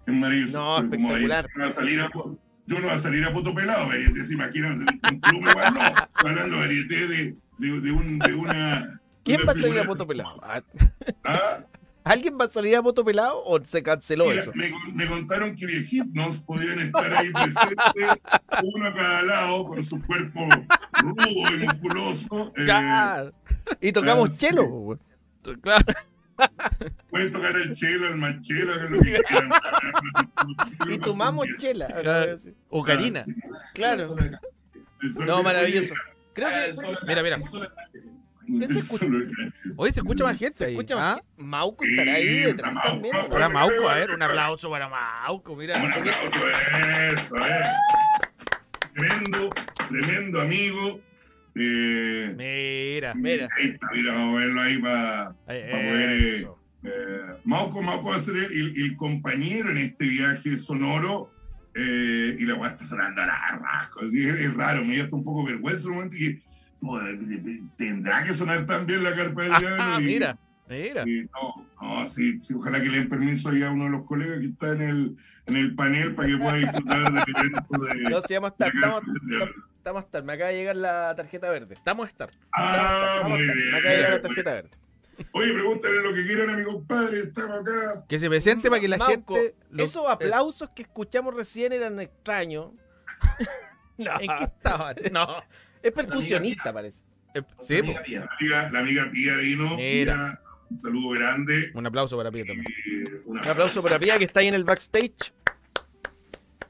[0.09, 0.59] Es maravilloso.
[0.59, 1.45] No, como espectacular.
[1.45, 2.11] Varieté va a salir a,
[2.67, 5.81] yo no voy a salir a poto pelado, varieté, se imaginan, con plume, igual no.
[6.15, 9.01] Hablando de varieté de, de, de, un, de una...
[9.23, 10.31] ¿Quién una va a salir a poto pelado?
[11.25, 11.65] Ah.
[12.05, 14.53] ¿Alguien va a salir a poto pelado o se canceló Mira, eso?
[14.55, 18.21] me, me contaron que viejitos podían estar ahí presentes,
[18.63, 20.47] uno a cada lado, con su cuerpo
[20.99, 22.53] rudo y musculoso.
[22.59, 23.31] eh.
[23.81, 24.99] Y tocamos ah, chelo.
[25.63, 25.85] Claro.
[27.11, 29.51] Pueden tocar el chelo, el manchelo, que es lo que quieran.
[30.89, 31.87] Y tomamos chela.
[31.89, 32.37] Claro.
[32.69, 33.21] O Karina.
[33.21, 33.35] Ah, sí.
[33.75, 34.17] Claro.
[35.27, 35.95] No, maravilloso.
[35.95, 36.03] Oye,
[36.35, 36.53] Creo Ah,
[37.01, 37.39] que Mira, mira.
[37.39, 39.07] ¿Qué se escucha?
[39.77, 40.73] Hoy se escucha más gente ahí.
[40.73, 41.15] escucha ¿ah?
[41.15, 41.21] más.
[41.37, 43.15] Mauco estará ahí detrás está también.
[43.17, 43.31] Mauco.
[43.31, 45.79] Para Mauco, a ver, un aplauso para Mauco, mira.
[45.83, 46.49] Un aplauso,
[47.13, 47.63] eso, eh.
[48.95, 49.51] Tremendo,
[49.89, 51.01] tremendo amigo.
[51.57, 53.49] Eh, Mira, Mira.
[53.57, 56.49] Ahí está, mira, vamos a verlo ahí para Eh, poder, eh.
[56.87, 61.31] Eh, Mauco, Mauco va a ser el, compañero en este viaje sonoro
[61.75, 64.01] eh, y la weá está sonando a la rajo.
[64.01, 66.43] así Es, es raro, me dio hasta un poco vergüenza en un momento y dije,
[66.83, 69.77] "Joder, de- de- tendrá que sonar tan bien la carpa del diablo.
[69.83, 70.39] Ah, Y- mira,
[70.69, 71.05] mira.
[71.07, 74.05] y no, no, sí, sí, ojalá que le den permiso ahí a uno de los
[74.05, 78.03] colegas que está en el, en el panel para que pueda disfrutar del evento de.
[78.11, 79.55] No, a de Carpa del Diablo.
[79.85, 80.25] Estamos a estar.
[80.25, 81.75] Me acaba de llegar la tarjeta verde.
[81.75, 82.31] Estamos a estar.
[82.53, 83.55] Ah, muy estar.
[83.57, 83.71] bien.
[83.71, 84.71] Me acaba de llegar la tarjeta verde.
[85.33, 88.05] Oye, pregúntale lo que quieran a mi compadre, estamos acá.
[88.09, 89.55] Que se presente para que la Mauco, gente.
[89.79, 92.73] esos aplausos que escuchamos recién eran extraños.
[93.97, 94.97] No, ¿En qué estaban?
[95.13, 95.29] No.
[95.81, 97.05] es percusionista, parece.
[97.33, 97.81] Eh, Sí.
[97.81, 99.77] La amiga, la amiga Pía vino.
[99.77, 100.15] Mira.
[100.17, 101.71] Pía, un saludo grande.
[101.75, 102.67] Un aplauso para Pía también.
[102.67, 105.33] eh, Un aplauso para Pía que está ahí en el backstage.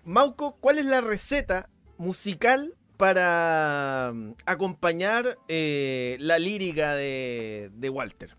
[0.04, 8.36] Mauco, ¿cuál es la receta musical para mm, acompañar eh, la lírica de, de Walter?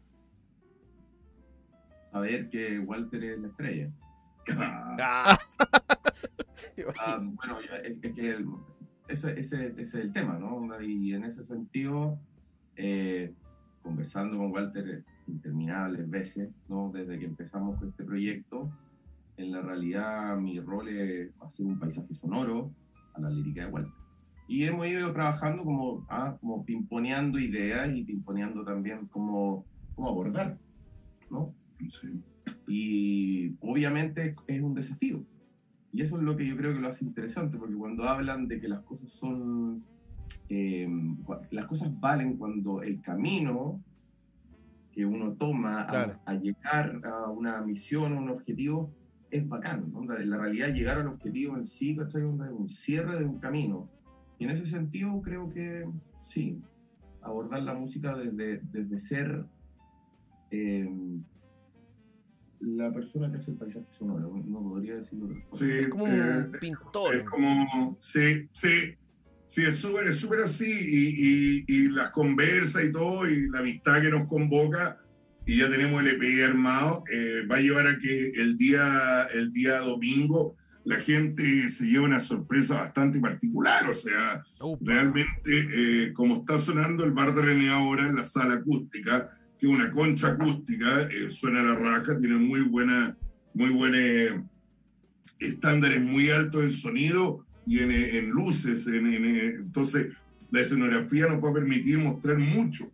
[2.11, 3.91] saber que Walter es la estrella.
[4.57, 5.37] Ah.
[6.99, 8.47] Ah, bueno, ya, es, es que el-
[9.07, 10.81] ese, ese- ese es el tema, ¿no?
[10.81, 12.17] Y en ese sentido,
[12.75, 13.33] eh,
[13.81, 16.91] conversando con Walter interminables veces, ¿no?
[16.93, 18.69] Desde que empezamos con este proyecto,
[19.37, 22.71] en la realidad mi rol es hacer un paisaje sonoro
[23.13, 23.93] a la lírica de Walter.
[24.47, 30.57] Y hemos ido trabajando como, ah, como pimponeando ideas y pimponeando también cómo, cómo abordar,
[31.31, 31.53] ¿no?
[31.89, 32.21] Sí.
[32.67, 35.23] Y obviamente es- un desafío.
[35.91, 38.59] Y eso es lo que yo creo que lo hace interesante, porque cuando hablan de
[38.59, 39.83] que las cosas son,
[40.49, 40.87] eh,
[41.51, 43.81] las cosas valen cuando el camino
[44.91, 46.13] que uno toma a- Claro.
[46.25, 48.91] a, llegar a una misión, a un objetivo,
[49.31, 49.91] es bacán.
[49.91, 50.01] ¿no?
[50.17, 53.89] En la realidad, llegar al objetivo en sí, es un cierre de un camino.
[54.37, 55.85] Y en ese sentido, creo que
[56.23, 56.61] sí,
[57.21, 59.45] abordar la música desde, desde ser
[60.51, 60.89] eh,
[62.59, 65.29] la persona que hace el paisaje sonoro, no podría decirlo.
[65.53, 67.15] Sí, Es como eh, un pintor.
[67.15, 68.95] Es como, sí, sí,
[69.45, 73.59] sí, es súper, es súper así, y, y, y las conversas y todo, y la
[73.59, 74.99] amistad que nos convoca,
[75.45, 79.51] y ya tenemos el EPI armado, eh, va a llevar a que el día, el
[79.51, 84.79] día domingo la gente se lleve una sorpresa bastante particular, o sea, Upa.
[84.85, 89.65] realmente eh, como está sonando el bar de René ahora en la sala acústica, que
[89.65, 93.17] es una concha acústica, eh, suena a la raja, tiene muy buena,
[93.55, 94.41] muy buena eh,
[95.39, 100.07] estándares muy altos en sonido y en, eh, en luces, en- en, eh, entonces
[100.51, 102.91] la escenografía nos va a permitir mostrar mucho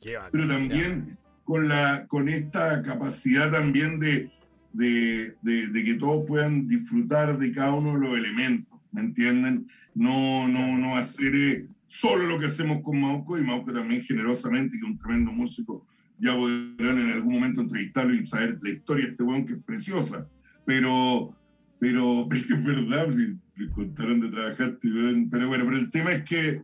[0.00, 4.30] Qué pero también con, la, con esta capacidad también de,
[4.72, 9.66] de, de- de que todos puedan disfrutar de cada uno de los elementos, ¿me entienden?
[9.94, 14.72] No, no, no hacer eh, solo lo que hacemos con Mauco, y Mauco también generosamente,
[14.72, 15.86] que es un tremendo músico,
[16.18, 19.62] ya podrán en algún momento entrevistarlo y saber la historia de este weón que es
[19.64, 20.26] preciosa,
[20.64, 21.34] pero,
[21.78, 26.62] pero es verdad, si les contaron de trabajar, pero bueno, pero el tema es que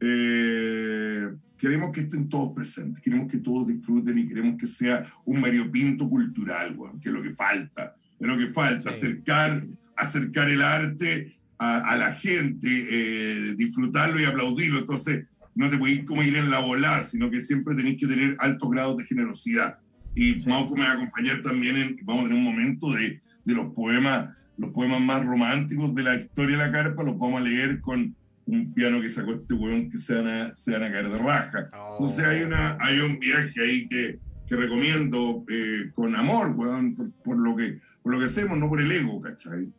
[0.00, 5.40] eh, queremos que estén todos presentes, queremos que todos disfruten y queremos que sea un
[5.40, 8.98] variopinto cultural, weón, que es lo que falta, es lo que falta, Sí.
[9.06, 9.66] acercar,
[9.96, 14.78] acercar el arte a, a la gente, eh, disfrutarlo y aplaudirlo.
[14.80, 18.36] Entonces, no te podéis como ir en la volada, sino que siempre tenéis que tener
[18.38, 19.78] altos grados de generosidad.
[20.14, 23.54] Y Mauco me va a acompañar también en, vamos a tener un momento de, de
[23.54, 27.44] los poemas, los poemas más románticos de la historia de la carpa, los vamos a
[27.44, 28.14] leer con
[28.48, 31.18] un piano que sacó este weón que se van a, se van a caer de
[31.18, 31.68] raja.
[31.92, 37.10] Entonces hay, una, hay un viaje ahí que, que recomiendo eh, con amor, weón, por,
[37.22, 39.70] por lo que, por lo que hacemos, no por el ego, ¿cachai?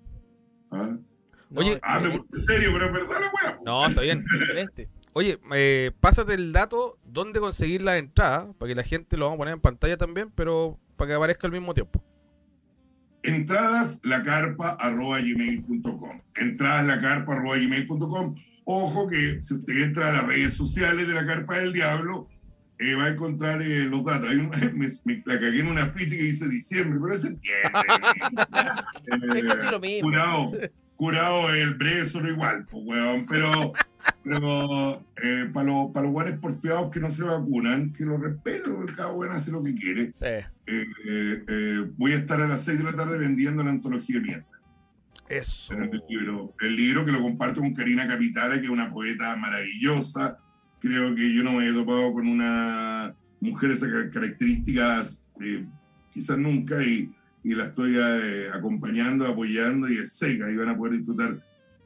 [0.72, 0.96] ¿Ah?
[1.56, 3.58] Oye, Ah, me puse serio, pero es verdad la weá.
[3.58, 3.64] po.
[3.66, 4.24] No, está bien.
[4.36, 4.88] Excelente.
[5.14, 9.38] Oye, eh, pásate el dato dónde conseguir la entrada, para que la gente lo vamos
[9.38, 12.04] a poner en pantalla también, pero para que aparezca al mismo tiempo.
[13.24, 16.22] Entradas lacarpa.gmail.com.
[16.36, 18.36] Entradas lacarpa.gmail.com.
[18.72, 22.28] Ojo que si usted entra a las redes sociales de la Carpa del Diablo,
[22.78, 24.30] eh, va a encontrar eh, los datos.
[24.30, 27.16] Hay un- me, me- la cagué en una ficha que dice diciembre, pero.
[29.56, 30.08] Es lo mismo.
[30.10, 30.52] Curado,
[30.96, 33.26] curado el brezo, no igual, pues, weón.
[33.26, 33.74] Pero,
[34.24, 35.04] pero
[35.54, 39.12] para los para los guanes porfiados que no se vacunan, que lo respeto, porque cada
[39.14, 40.12] weón hace lo que quiere.
[40.14, 40.26] Sí.
[40.26, 44.18] Eh, eh, eh, voy a estar a las 6 de la tarde vendiendo la antología
[44.20, 44.46] de mierda.
[45.30, 45.74] Eso.
[45.74, 50.38] El libro, el libro que lo comparto con Karina Capitara, que es una poeta maravillosa.
[50.82, 55.66] Creo que yo no me he topado con una mujer de esas car- características, eh,
[56.12, 57.12] quizás nunca, y,
[57.44, 61.38] y la estoy eh, acompañando, apoyando, y es seca, y van a poder disfrutar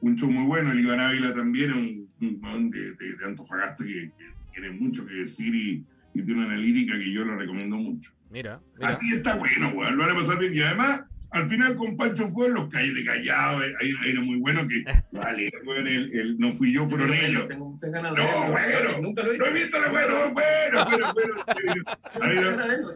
[0.02, 0.72] un show muy bueno.
[0.72, 4.72] El Iván Ávila también es un, un weón de, de- de Antofagasta que, que tiene
[4.72, 8.12] mucho que decir y, y tiene una lírica que yo lo recomiendo mucho.
[8.32, 8.90] Mira, mira.
[8.90, 10.56] Así está bueno, weón, lo van a pasar bien.
[10.56, 11.02] Y además,
[11.34, 14.68] al final con Pancho fue los calles de Callao, eh, hay, hay uno muy bueno
[14.68, 17.48] que, vale, weón, el, el no fui yo, fueron ellos.
[17.48, 18.52] Tengo muchas ganas de No, verlo.
[18.52, 19.02] bueno.
[19.02, 19.46] Nunca lo he No visto.
[19.46, 21.36] he visto la bueno, bueno, bueno, bueno.
[22.22, 22.92] Ahí lo,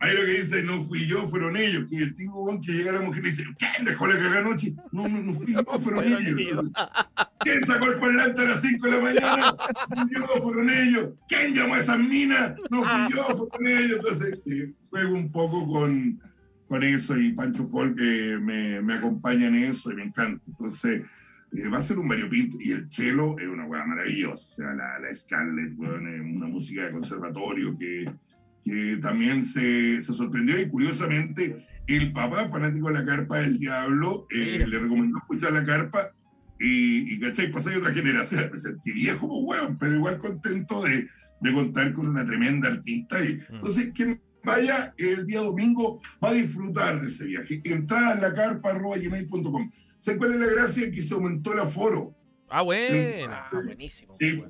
[0.00, 1.84] ahí que dice, no fui yo, fueron ellos.
[1.90, 4.16] Que el tipo weón, que llega a la mujer y le dice, ¿quién dejó la
[4.16, 4.74] cagada anoche?
[4.92, 6.64] No, no, no fui yo, fueron ellos.
[7.40, 9.56] ¿Quién sacó el parlante a las 5 de la mañana?
[9.96, 11.10] No fui yo, fueron ellos.
[11.28, 12.52] ¿Quién llamó a esas minas?
[12.70, 13.96] No fui yo, fueron ellos.
[14.02, 16.20] Entonces, eh, juego un poco con,
[16.72, 20.42] con eso y Pancho Folk eh, me, me acompaña en eso y me encanta.
[20.48, 21.02] Entonces,
[21.52, 22.56] eh, va a ser un variopinto.
[22.60, 24.46] Y el cello es una weá maravillosa.
[24.48, 28.06] O sea, la, la Scarlett, weón, es una música de conservatorio que,
[28.64, 34.26] que también se, se sorprendió y curiosamente el papá, fanático de la carpa del diablo,
[34.30, 36.10] eh, le recomendó escuchar la carpa
[36.58, 37.50] y, y ¿cachai?
[37.50, 41.06] Pasé otra generación, me sentí viejo, pues, weón, pero igual contento de,
[41.42, 43.22] de contar con una tremenda artista.
[43.22, 43.54] Y, Mm.
[43.56, 47.60] entonces, ¿qué vaya el día domingo, va a disfrutar de ese viaje.
[47.64, 49.70] Entrada en la carpa.gmail.com.
[49.98, 50.90] ¿Sabes cuál es la gracia?
[50.90, 52.14] Que se aumentó el aforo.
[52.48, 53.32] Ah, bueno.
[53.32, 54.16] Ah, buenísimo.
[54.18, 54.42] Sí.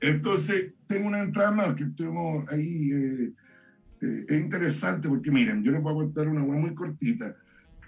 [0.00, 2.92] Entonces, tengo una entrada más que tenemos ahí.
[2.92, 3.32] eh,
[4.04, 7.34] eh, es interesante porque, miren, yo les voy a contar una hueá muy cortita.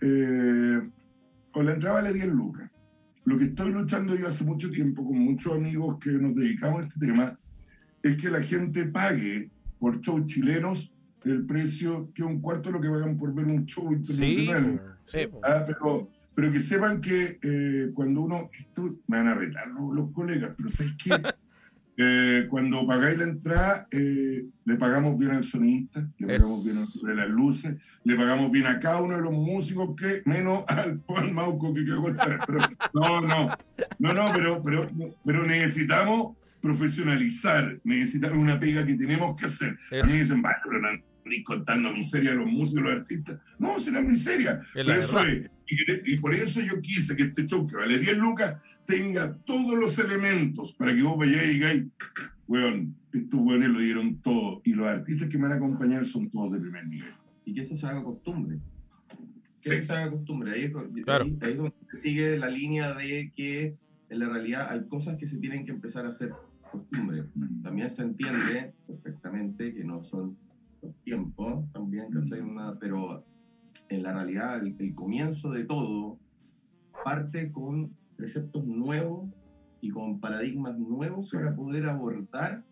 [0.00, 0.80] Eh,
[1.50, 2.70] con la entrada vale 10 lucas.
[3.24, 6.88] Lo que estoy luchando yo hace mucho tiempo con muchos amigos que nos dedicamos a
[6.88, 7.38] este tema
[8.02, 10.94] es que la gente pague por shows chilenos
[11.26, 14.96] el precio que es un cuarto de lo que pagan por ver un show internacional.
[15.04, 15.28] Sí, sí.
[15.42, 19.94] Ah, pero, pero que sepan que eh, cuando uno, esto me van a retar los,
[19.94, 21.10] los colegas, pero ¿sabes qué?
[21.98, 26.76] Eh, cuando pagáis la entrada, eh, le pagamos bien al sonidista, le Es- pagamos bien
[27.04, 31.00] de las luces, le pagamos bien a cada uno de los músicos, que menos al
[31.06, 31.84] Juan Mauco que.
[32.46, 32.58] Pero,
[32.92, 33.48] no, no,
[33.98, 34.86] no, no, pero, pero,
[35.24, 39.78] pero necesitamos profesionalizar, necesitamos una pega que tenemos que hacer.
[40.02, 40.88] A mí dicen, vale, pero no
[41.26, 43.40] andéis contando miseria a los músicos, los artistas.
[43.58, 44.62] No, si no es miseria.
[44.74, 45.50] Es eso es.
[45.68, 49.76] Y, y por eso yo quise que este show, que vale 10 lucas, tenga todos
[49.78, 51.84] los elementos para que vos vayáis y digáis,
[52.46, 54.62] weón, estos weones lo dieron todo.
[54.64, 57.12] Y los artistas que me van a acompañar son todos de primer nivel.
[57.44, 58.58] y que eso se haga costumbre.
[59.62, 59.74] Que Sí.
[59.76, 60.50] eso se haga costumbre.
[60.52, 60.72] Ahí
[61.04, 61.24] Claro.
[61.26, 63.76] ahí- ahí es donde se sigue la línea de que
[64.10, 66.32] en la realidad hay cosas que se tienen que empezar a hacer
[66.72, 67.22] costumbre.
[67.62, 70.36] También se entiende perfectamente que no son
[70.82, 72.40] los tiempos, también, ¿cachai?
[72.40, 73.24] Una- pero
[73.88, 76.18] en la realidad el, el comienzo de todo
[77.04, 79.28] parte con preceptos nuevos
[79.80, 81.36] y con paradigmas nuevos Sí.
[81.36, 82.64] para poder abordar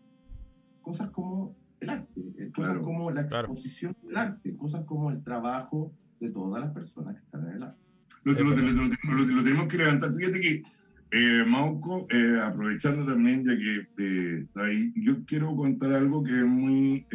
[0.83, 3.45] cosas como el arte, eh, cosas Claro, como la claro.
[3.49, 7.63] exposición del arte, cosas como el trabajo de todas las personas que están en el
[7.65, 7.79] arte.
[8.25, 10.15] Lo, lo- lo- lo- lo- lo tenemos que levantar.
[10.15, 10.63] Fíjate que,
[11.11, 16.33] eh, Mauco, eh, aprovechando también, ya que eh, está ahí, yo quiero contar algo que
[16.41, 17.07] es muy...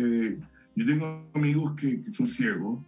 [0.79, 2.79] yo tengo amigos que, que son ciegos,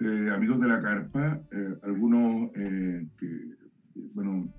[0.00, 3.26] eh, amigos de la carpa, eh, algunos eh, que,
[4.14, 4.50] bueno,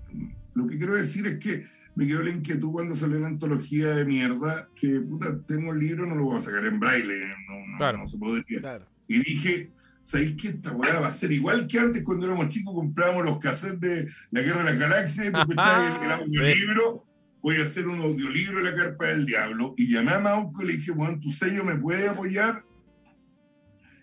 [0.54, 4.04] lo que quiero decir es que me quedó la inquietud cuando salió la antología de
[4.04, 7.78] mierda, que puta, tengo el libro, no lo voy a sacar en braille, no, no,
[7.78, 7.98] Claro.
[7.98, 8.60] no se podría.
[8.60, 8.86] Claro.
[9.08, 12.72] Y dije, ¿sabéis que esta weá va a ser igual que antes cuando éramos chicos
[12.72, 17.09] comprábamos los cassettes de La Guerra de las Galaxias escuchabas el, el audiolibro?
[17.42, 19.74] Voy a hacer un audiolibro de La Carpa del Diablo.
[19.76, 22.64] Y llamé a Mauco y le dije, bueno, tu sello me puede apoyar.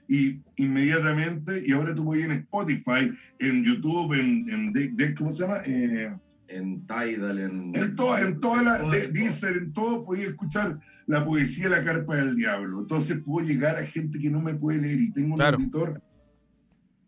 [0.08, 5.32] Y inmediatamente, y ahora tú voy en Spotify, en YouTube, en, en de- de- ¿cómo
[5.32, 5.58] se llama?
[5.66, 6.16] Eh,
[6.48, 7.76] En Tidal, en...
[7.76, 9.10] en todas, en todas las, Todo, de-.
[9.10, 12.80] Deezer, en todo podía escuchar la poesía de la carpa del diablo.
[12.80, 15.58] Entonces puedo llegar a gente que no me puede leer y tengo un Claro.
[15.58, 16.02] auditor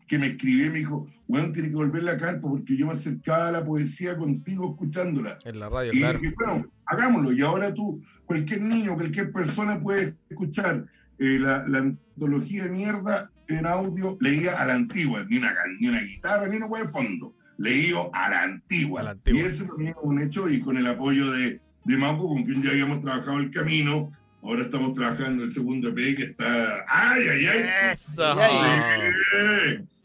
[0.06, 2.94] que me escribió y me dijo, bueno, tiene que volver la carpa porque yo me
[2.94, 5.38] acercaba a la poesía contigo escuchándola.
[5.46, 6.18] En la radio, Y claro.
[6.20, 7.32] dije, bueno, hagámoslo.
[7.32, 10.86] Y ahora tú, cualquier niño, cualquier persona puede escuchar
[11.20, 15.88] eh, la, la antología de mierda en audio, leía a la antigua, ni una, ni
[15.88, 17.36] una guitarra, ni una hueá de fondo.
[17.60, 19.02] Leído a la antigua.
[19.02, 19.40] A la antigua.
[19.40, 22.64] Y eso también es un hecho, y con el apoyo de, de Mauco, con quien
[22.64, 24.12] ya habíamos trabajado el camino,
[24.42, 26.86] ahora estamos trabajando el segundo EP que está.
[26.88, 27.92] ¡Ay, ay, ay!
[27.92, 28.24] Eso.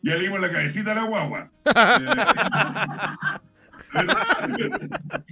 [0.04, 1.50] Eh, Ya leímos la cabecita a la guagua.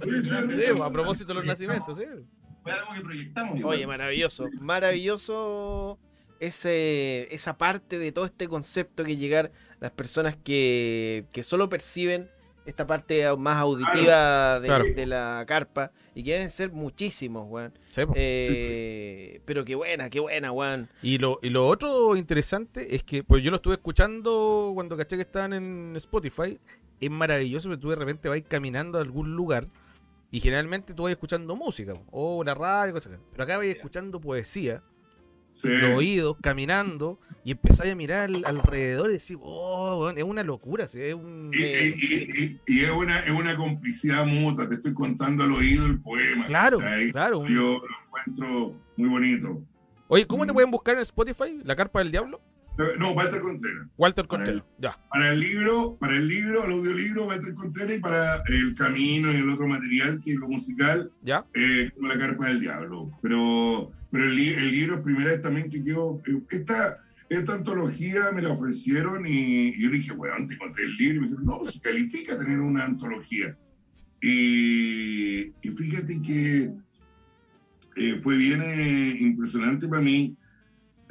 [0.03, 2.05] Sí, a propósito de los nacimientos, sí.
[2.63, 3.57] Fue algo que proyectamos.
[3.59, 3.75] igual.
[3.75, 4.45] Oye, maravilloso.
[4.61, 5.99] Maravilloso
[6.39, 12.29] ese, esa parte de todo este concepto que llegar las personas que, que solo perciben
[12.65, 14.85] esta parte más auditiva de, Claro.
[14.85, 17.73] de la carpa y que deben ser muchísimos, weón.
[17.89, 18.01] Sí.
[18.15, 20.89] Eh, pero qué buena, qué buena, weón.
[21.01, 25.15] Y lo, y lo otro interesante es que, pues yo lo estuve escuchando cuando caché
[25.15, 26.59] que estaban en Spotify.
[26.99, 29.67] Es maravilloso que tú de repente vas caminando a algún lugar
[30.31, 33.21] y generalmente tú vas escuchando música o la radio, cosas así.
[33.31, 34.81] Pero acá vas escuchando poesía,
[35.53, 35.67] Sí.
[35.69, 40.87] los oídos, caminando y empezáis a mirar al- alrededor y decir, oh, es una locura,
[40.87, 41.51] sí, es un...
[41.53, 45.51] Y, y- y- y- y es, una, es una complicidad mutua, te estoy contando al
[45.51, 46.47] oído el poema.
[46.47, 46.79] Claro,
[47.11, 47.47] claro.
[47.47, 49.61] Yo lo encuentro muy bonito.
[50.07, 51.59] Oye, ¿cómo te pueden buscar en Spotify?
[51.63, 52.41] ¿La carpa del diablo?
[52.97, 53.87] No, Walter Contreras.
[53.97, 54.63] Walter Contreras.
[54.79, 54.97] Ya.
[55.09, 59.35] Para el libro, para el libro, el audiolibro, Walter Contreras, y para el camino y
[59.35, 61.45] el otro material, que es lo musical, ¿Ya?
[61.53, 63.11] eh, como la carpa del diablo.
[63.21, 66.19] Pero, pero el, el libro es primera vez también que quedó.
[66.25, 66.97] eh, Esta,
[67.29, 71.17] esta antología me la ofrecieron y, y yo dije, bueno, te encontré el libro.
[71.17, 73.55] Y me dijeron, no, se califica tener una antología.
[74.19, 76.71] Y, y fíjate que
[77.97, 80.35] eh, fue bien eh, impresionante para mí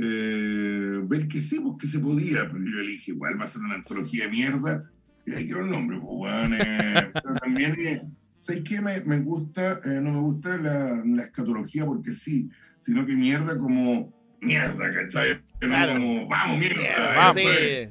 [0.02, 2.48] eh, ver que sí, pues que se podía.
[2.50, 4.90] Pero yo le dije, igual va a ser una antología de mierda.
[5.24, 7.76] Y ahí quedó el nombre, pues, weón, eh, pero también.
[7.78, 8.02] eh,
[8.38, 8.80] ¿Sabes qué?
[8.80, 12.50] Me, me gusta, eh, no me gusta la, la escatología porque sí,
[12.80, 15.40] sino que mierda como mierda, ¿cachai?
[15.60, 15.92] Claro.
[15.92, 17.36] como, vamos, mierda, Vamos.
[17.36, 17.56] eso Sí.
[17.56, 17.90] es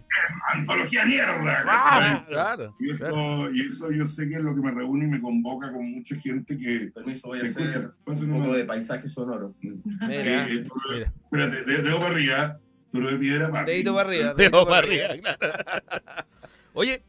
[0.53, 2.25] antología mierda, Claro, ¿cachai?
[2.27, 2.75] claro.
[2.79, 5.71] Y eso, y eso yo sé que es lo que me reúne y me convoca
[5.71, 7.91] con mucha gente que Permiso, voy a hacer escucha.
[8.05, 9.55] Un poco una- de paisaje sonoro.
[9.61, 9.75] Mira.
[10.09, 11.13] Eh, eh, Mira.
[11.23, 12.59] espérate, de- dedo para arriba,
[12.91, 13.63] toro de piedra.
[13.63, 14.33] Dedito para arriba.
[14.37, 15.53] Dedito para para arriba, claro.
[16.73, 17.03] Oye,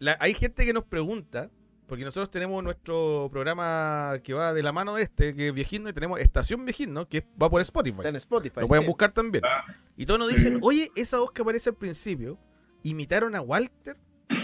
[0.00, 1.48] la- hay gente que nos pregunta,
[1.92, 5.90] porque nosotros tenemos nuestro programa que va de la mano de este, que es Viejino,
[5.90, 7.98] y tenemos Estación Viejino, que va por Spotify.
[7.98, 8.60] Está en Spotify.
[8.60, 8.88] Lo pueden sí.
[8.88, 9.44] buscar también.
[9.46, 10.36] Ah, Y todos nos sí.
[10.36, 12.38] dicen, oye, esa voz que aparece al principio,
[12.82, 13.98] ¿imitaron a Walter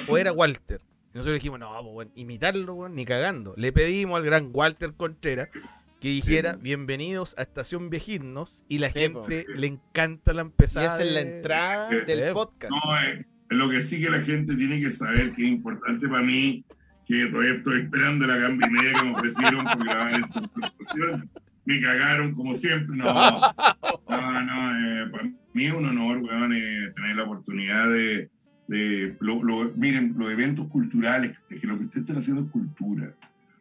[0.09, 0.83] o era Walter?
[1.15, 3.55] Y nosotros dijimos, no, pues, bueno, imitarlo, weón, ni cagando.
[3.57, 5.49] Le pedimos al gran Walter Contreras
[6.03, 10.85] que dijera, bienvenidos a Estación Viejinnos, y la Sí, gente le encanta la empezada.
[10.85, 12.13] Y esa es la de- entrada Sí.
[12.13, 12.71] del podcast.
[12.75, 16.23] No, eh, lo que sí que la gente tiene que saber que es importante para
[16.23, 16.63] mí,
[17.09, 21.31] que todavía estoy esperando la gamba y media que me ofrecieron por grabar esta presentación.
[21.65, 22.97] Me cagaron como siempre.
[22.97, 28.31] No, no, eh, para mí es un honor, weón, eh, tener la oportunidad de.
[28.69, 33.15] de lo- miren, los eventos culturales, que lo que ustedes están haciendo es cultura.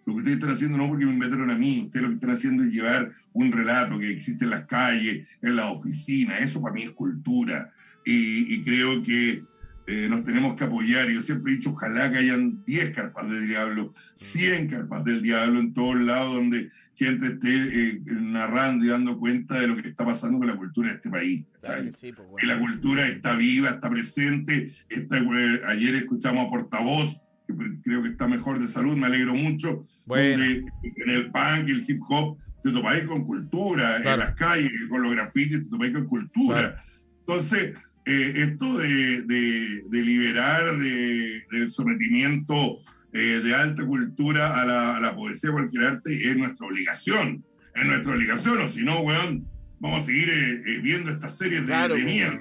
[0.06, 2.30] Lo que ustedes están haciendo no porque me inventaron a mí, ustedes lo que están
[2.32, 6.42] haciendo es llevar un relato que existe en las calles, en las oficinas.
[6.42, 7.74] Eso para mí es cultura.
[8.06, 9.44] Y creo que
[9.88, 11.10] eh, nos tenemos que apoyar.
[11.10, 15.60] Yo siempre he dicho, ojalá que hayan 10 carpas del diablo, 100 carpas del diablo
[15.60, 20.04] en todos lados donde gente esté eh, narrando y dando cuenta de lo que está
[20.06, 21.46] pasando con la cultura de este país.
[21.62, 22.74] Claro sí, pues, que la bueno.
[22.74, 24.74] cultura está viva, está presente.
[24.90, 29.36] Está, eh, ayer escuchamos a Portavoz, que creo que está mejor de salud, me alegro
[29.36, 34.12] mucho, Bueno, donde en el punk el hip hop te topáis con cultura, Claro.
[34.12, 36.82] en las calles, con los grafitis te topáis con cultura.
[37.20, 37.74] Entonces,
[38.08, 42.80] eh, esto de, de- de liberar de- del sometimiento
[43.14, 47.44] eh, de alta cultura a la, a la poesía, cualquier arte, es nuestra obligación.
[47.76, 49.48] Es nuestra obligación, o si no, weón,
[49.80, 52.38] vamos a seguir eh, viendo estas series de, Claro, de mierda.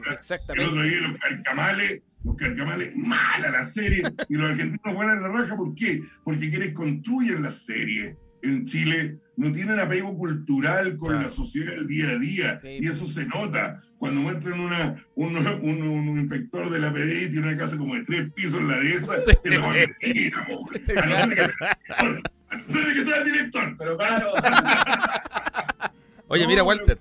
[0.54, 5.28] El otro día los carcamales, los carcamales, mala la serie, y los argentinos vuelan la
[5.28, 6.02] raja, ¿por qué?
[6.24, 11.22] Porque quienes construyen las series en Chile no tienen apego cultural con Claro.
[11.24, 12.78] la sociedad del día a día, Sí.
[12.80, 13.80] y eso se nota.
[13.98, 17.94] Cuando muestran una, un, un- un inspector de la PDI y tiene una casa como
[17.94, 19.30] de tres pisos en la de esa, Sí.
[19.44, 20.46] eso es mentira,
[20.96, 23.24] a no ser de que sea el director, a no ser de que sea el
[23.24, 23.76] director.
[23.78, 24.26] Pero claro,
[26.28, 26.98] oye, No, mira, pero- Walter,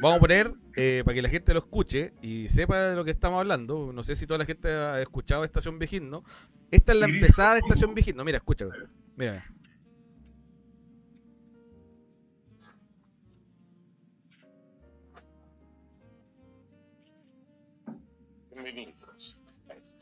[0.00, 3.10] vamos a poner, eh, para que la gente lo escuche y sepa de lo que
[3.10, 6.24] estamos hablando, no sé si toda la gente ha escuchado Estación Viejino,
[6.70, 7.60] esta es la empezada de.
[7.60, 8.66] Estación Viejino, mira, escucha,
[9.16, 9.44] mira.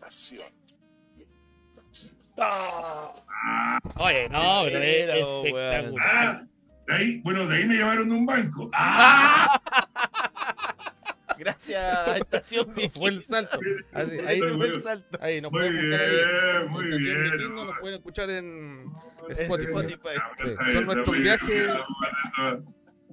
[0.09, 0.48] A Estación.
[3.96, 6.06] Oye, no, pero es espectacular.
[6.06, 6.46] Ah,
[6.86, 8.70] de ahí, bueno, de ahí me llamaron de un banco.
[8.74, 9.61] ¡Ah!
[11.38, 13.61] Gracias Estación Fue el salto.
[13.92, 15.18] Así, ahí, Ese fue el salto.
[15.22, 17.54] ahí nos Muy pueden buscar bien, muy Estación bien.
[17.54, 18.84] Nos pueden escuchar en
[19.28, 19.70] Spotify.
[19.70, 20.09] Spotify.
[20.38, 21.70] Sí, Está son nuestros viajes.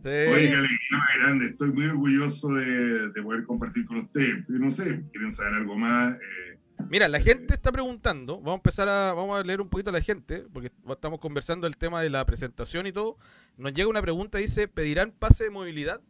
[0.01, 0.09] Sí.
[0.09, 1.45] Oye, qué alegría más grande.
[1.47, 4.43] Estoy muy orgulloso de, de poder compartir con ustedes.
[4.47, 6.13] No sé, quieren saber algo más.
[6.15, 6.44] Eh,
[6.89, 9.93] Mira, la gente está preguntando, vamos a empezar a, vamos a leer un poquito a
[9.93, 13.17] la gente, porque estamos conversando el tema de la presentación y todo.
[13.57, 16.01] Nos llega una pregunta, dice, ¿pedirán pase de movilidad?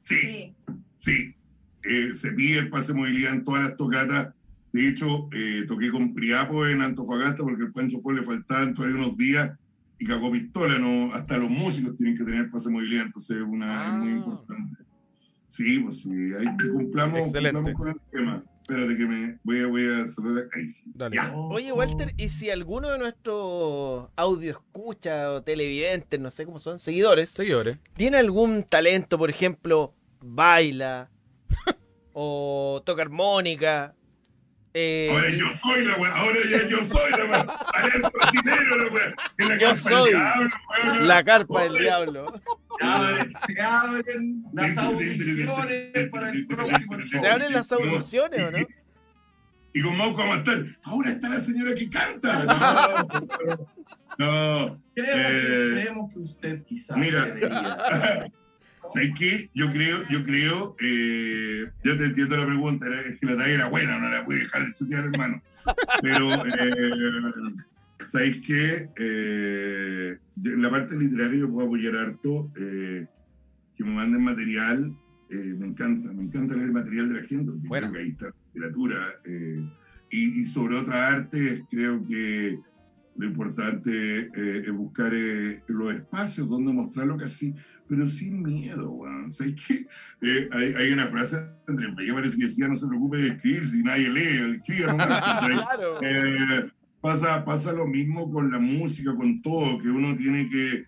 [0.00, 0.54] sí,
[0.98, 1.34] Sí.
[1.84, 4.32] Eh, se pide el pase de movilidad en todas las tocatas.
[4.72, 8.98] De hecho, eh, toqué con Priapo en Antofagasta porque el Pancho fue le faltaban todavía
[8.98, 9.50] unos días
[9.98, 10.78] y cagó pistola.
[10.78, 11.12] ¿no?
[11.12, 14.14] Hasta los músicos tienen que tener pase de movilidad, entonces es, una, es muy Ah.
[14.16, 14.82] importante.
[15.48, 16.08] Sí, pues sí,
[16.58, 18.44] que cumplamos, cumplamos con el tema.
[18.72, 20.04] Espérate que me voy a, voy a
[20.56, 20.84] ahí sí.
[20.94, 21.16] Dale.
[21.16, 21.32] Ya.
[21.34, 26.78] Oye, Walter, ¿y si alguno de nuestros audio escucha o televidentes, no sé cómo son,
[26.78, 27.78] seguidores, Seguidores.
[27.94, 31.10] tiene algún talento, por ejemplo, baila
[32.12, 33.94] o toca armónica?
[34.74, 37.40] eh, Ahora yo soy la weá, ahora ya yo soy la weá.
[37.40, 39.14] Ahora el brasilero la weá.
[39.38, 40.12] La Yo carpa del
[40.88, 42.40] soy la carpa del diablo.
[43.46, 47.20] Se abren, las audiciones para el próximo show.
[47.20, 48.66] ¿Se abren las audiciones o no?
[49.74, 50.64] Y con a estar.
[50.84, 53.58] Ahora está la señora que canta.
[54.18, 54.78] No, no.
[54.94, 57.24] Creemos, Eh, que, creemos que usted quizás mira.
[57.24, 57.78] debería.
[58.92, 59.50] ¿Sabes qué?
[59.54, 63.48] Yo creo, yo creo, eh, yo te entiendo la pregunta, era- es que la talla
[63.54, 65.42] era buena, no la pude dejar de chutear, hermano.
[66.02, 66.90] Pero, eh,
[68.08, 68.88] ¿sabéis qué?
[68.96, 73.06] Eh, en la parte literaria yo puedo apoyar harto, eh,
[73.76, 74.94] que me manden material,
[75.30, 77.90] eh, me encanta, me encanta leer material de la gente, porque Bueno.
[77.90, 78.96] creo que ahí está literatura.
[79.24, 79.62] eh,
[80.10, 82.58] y, y sobre otras artes, creo que
[83.14, 87.54] Lo importante eh, es buscar eh, los espacios donde mostrar lo que así,
[87.86, 89.26] pero sin miedo, weón.
[89.26, 89.86] O sea, es que
[90.22, 91.36] eh, hay, hay una frase
[91.68, 95.08] entre que parece que decía no se preocupe de escribir si nadie lee, escriba nomás.
[95.46, 95.98] Claro.
[97.02, 100.86] Pasa, pasa lo mismo con la música, con todo, que uno tiene que,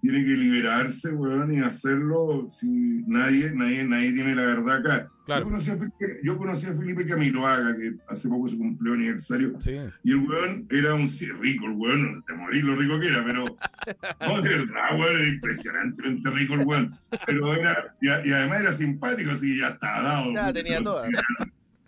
[0.00, 5.10] tiene que liberarse, weón, y hacerlo si nadie, nadie, nadie tiene la verdad acá.
[5.24, 5.40] Claro.
[5.40, 9.60] Yo, conocí a Felipe, yo conocí a Felipe Camiloaga, que hace poco se cumplió aniversario,
[9.60, 9.72] Sí.
[10.04, 13.24] y el weón era un sí, rico, el weón, de morir lo rico que era,
[13.24, 13.44] pero
[14.20, 16.96] no, de verdad, weón, era impresionantemente rico el weón.
[17.26, 20.32] Pero era, y, además era simpático, así, ya estaba dado.
[20.32, 21.10] Ya, tenía tiraron.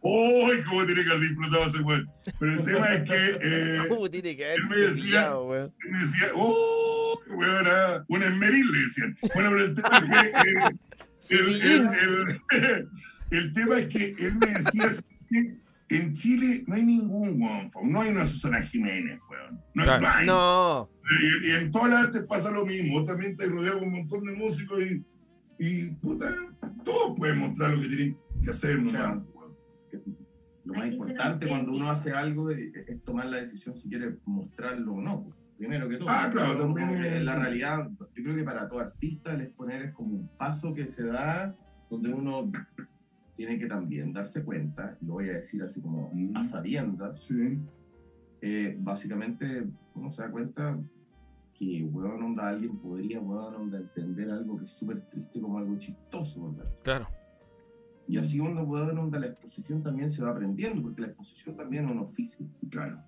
[0.01, 2.09] ¡Uy, cómo tiene que haber disfrutado ese weón!
[2.39, 5.73] Pero el tema es que eh, ¿Cómo tiene que haber él me decía- weón?
[5.85, 7.21] él me decía, ¡oh!
[7.31, 9.17] Weón, ah, un esmeril le decían.
[9.35, 11.35] Bueno, pero el tema es que.
[11.35, 12.89] eh, el, el- el-
[13.31, 14.89] el tema es que él me decía
[15.29, 15.57] que
[15.97, 19.61] en Chile no hay ningún weón, no hay una Susana Jiménez, weón.
[19.75, 20.01] No, Claro.
[20.03, 20.27] no hay.
[20.27, 20.91] No,
[21.43, 23.01] Y, y en todas las artes pasa lo mismo.
[23.01, 25.03] Vos también te rodeado con un montón de músicos y,
[25.59, 26.35] y puta,
[26.85, 29.38] todos pueden mostrar lo que tienen que hacer, O sea, nomás, weón.
[30.69, 34.95] Lo más importante cuando uno hace algo es, es tomar la decisión si quiere mostrarlo
[34.95, 35.31] o no.
[35.57, 36.09] Primero que todo.
[36.11, 39.93] Ah, claro, también es la realidad, yo creo que para todo artista el exponer es
[39.95, 41.57] como un paso que se da
[41.91, 42.51] donde uno
[43.37, 46.37] tiene que también darse cuenta, y lo voy a decir así como Mm.
[46.37, 47.59] a sabiendas, Sí.
[48.41, 50.79] eh, básicamente uno se da cuenta
[51.55, 55.77] que, weón, onda, alguien podría, weón, onda, entender algo que es súper triste como algo
[55.79, 56.71] chistoso, ¿verdad?
[56.85, 57.09] Claro.
[58.09, 61.85] Y así uno puede onda, la exposición también se va aprendiendo, porque la exposición también
[61.85, 62.47] es un oficio.
[62.71, 62.99] Claro.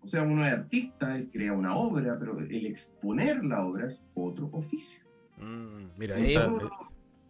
[0.00, 4.04] O sea, uno es artista, él crea una obra, pero el exponer la obra es
[4.14, 5.02] otro oficio.
[5.38, 6.46] Mm, mira, Sí, ahí está.
[6.46, 6.70] Nosotros,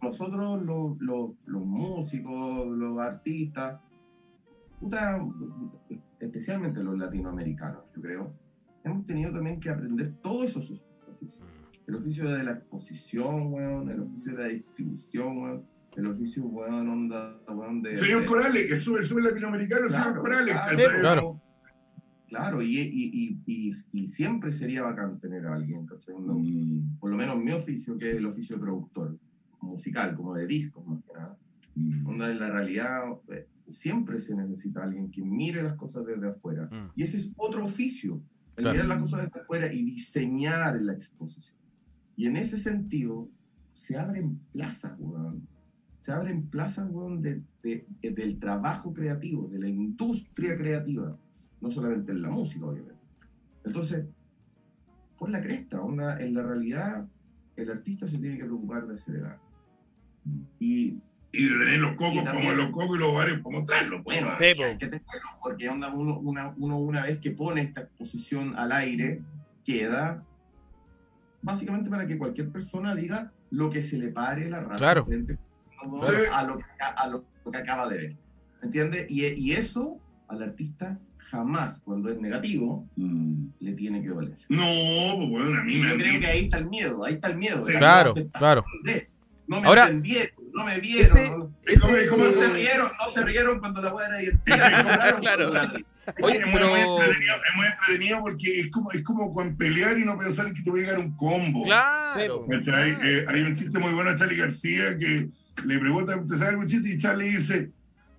[0.01, 3.81] nosotros los, los- los músicos, los artistas,
[4.79, 5.19] puta,
[6.19, 8.31] especialmente los latinoamericanos, yo creo,
[8.83, 11.43] hemos tenido también que aprender todos esos oficios.
[11.87, 15.63] El oficio de la exposición, weón, el oficio de la distribución, weón,
[15.97, 17.97] el oficio, weón, onda, weón, de...
[17.97, 20.55] Señor de- Corales, que sube, sube latinoamericano, señor Claro, Corales.
[20.75, 21.41] claro, claro.
[22.29, 26.13] Claro, y, y, y, y, y siempre sería bacán tener a alguien, ¿cachai?
[26.17, 29.17] Mm, por lo menos mi oficio, que es el oficio de productor
[29.61, 31.37] musical, como de discos más que nada.
[31.75, 32.05] mm.
[32.07, 36.65] Onda, en la realidad, eh, siempre se necesita alguien que mire las cosas desde afuera.
[36.69, 36.91] Mm.
[36.97, 38.21] Y ese es otro oficio,
[38.57, 38.73] el Claro.
[38.73, 41.55] mirar las cosas desde afuera y diseñar la exposición.
[42.17, 43.29] Y en ese sentido,
[43.73, 45.47] se abren plazas, weón.
[46.07, 51.17] Se abren plazas, weón, de, de- de- del trabajo creativo, de la industria creativa.
[51.59, 52.95] No solamente en la música, obviamente.
[53.65, 54.05] Entonces,
[55.17, 57.05] por la cresta, onda, en la realidad,
[57.57, 59.45] el artista se tiene que preocupar de hacer el arte.
[60.61, 60.97] Y
[61.33, 64.01] Y de tener los cocos como los cocos y los bares para mostrarlos.
[64.05, 64.21] pues.
[64.21, 67.81] bueno, Sí, hay que tenerlo, porque onda uno, una, uno una vez que pone esta
[67.81, 69.23] exposición al aire,
[69.65, 70.23] queda
[71.41, 75.03] básicamente para que cualquier persona diga lo que se le pare la rata Claro.
[75.03, 75.37] frente
[75.81, 76.13] a, Sí.
[76.31, 78.15] a lo, que, a lo que acaba de ver.
[78.63, 79.05] ¿Entiendes?
[79.09, 83.47] Y, y eso al artista jamás, cuando es negativo, Mm.
[83.59, 84.37] le tiene que doler.
[84.49, 84.63] No,
[85.17, 87.27] pues bueno, a mí Y me yo creo que ahí está el miedo, ahí está
[87.29, 87.61] el miedo.
[87.65, 87.73] Sí.
[87.73, 88.65] la Claro, claro.
[88.83, 89.09] de,
[89.49, 91.05] No me Ahora, entendieron, no me vieron.
[91.05, 95.17] ese- no, ese- no se rieron, no se rieron cuando la weá era divertida.
[95.21, 95.51] Claro.
[96.21, 99.55] Oye, es, muy, pero- muy entretenido, es muy entretenido porque es como, es como con
[99.55, 101.63] pelear y no pensar en que te va a llegar un combo.
[101.63, 102.45] Claro.
[102.63, 102.85] Claro.
[103.05, 105.29] Eh, hay un chiste muy bueno a Charlie García que
[105.65, 106.89] le pregunta, ¿te sabe algún chiste?
[106.89, 107.71] Y Charlie dice,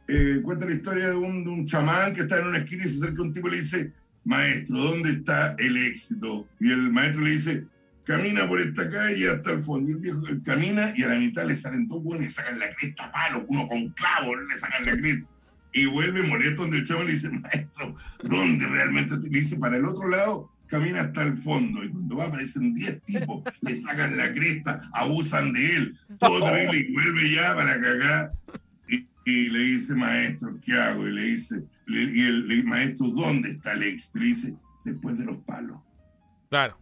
[0.09, 2.89] eh, cuenta la historia de un, de un chamán que está en una esquina y
[2.89, 3.93] se acerca un tipo y le dice,
[4.25, 6.47] maestro, ¿dónde está el éxito?
[6.61, 7.65] Y el maestro le dice,
[8.05, 9.91] camina por esta calle hasta el fondo.
[9.91, 12.59] Y el viejo camina y a la mitad le salen dos buenos y le sacan
[12.59, 15.27] la cresta a palo, uno con clavo, le sacan la cresta.
[15.73, 19.15] Y vuelve molesto donde el chamán le dice, maestro, ¿dónde realmente?
[19.15, 21.83] está?" Y Le dice, para el otro lado, camina hasta el fondo.
[21.85, 26.79] Y cuando va aparecen 10 tipos, le sacan la cresta, abusan de él, todo terrible,
[26.89, 28.33] y vuelve ya para cagar.
[28.89, 31.07] Y, y le dice, maestro, ¿qué hago?
[31.09, 34.13] Y le dice, le- y el, le- maestro, ¿dónde está el ex?
[34.15, 34.55] Y le dice,
[34.85, 35.79] después de los palos.
[36.49, 36.79] Claro.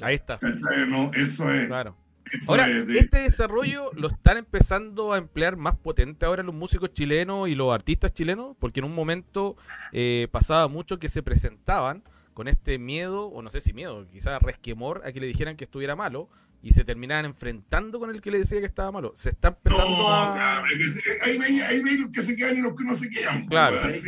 [0.00, 0.38] Ahí está.
[0.38, 0.88] ¿Cachai?
[0.88, 1.66] No, eso es.
[1.68, 1.96] Claro.
[2.32, 6.54] Eso Ahora, es de- este desarrollo lo están empezando a emplear más potente ahora los
[6.54, 9.56] músicos chilenos y los artistas chilenos, porque en un momento
[9.92, 12.02] eh, pasaba mucho que se presentaban
[12.34, 15.64] con este miedo, o no sé si miedo, quizás resquemor a que le dijeran que
[15.64, 16.28] estuviera malo,
[16.62, 19.12] y se terminaban enfrentando con el que le decía que estaba malo.
[19.16, 20.62] Se está empezando No, a...
[20.92, 23.46] se- ahí veis ahí veis los que se quedan y los que no se quedan.
[23.46, 23.76] Claro.
[23.82, 24.04] pues,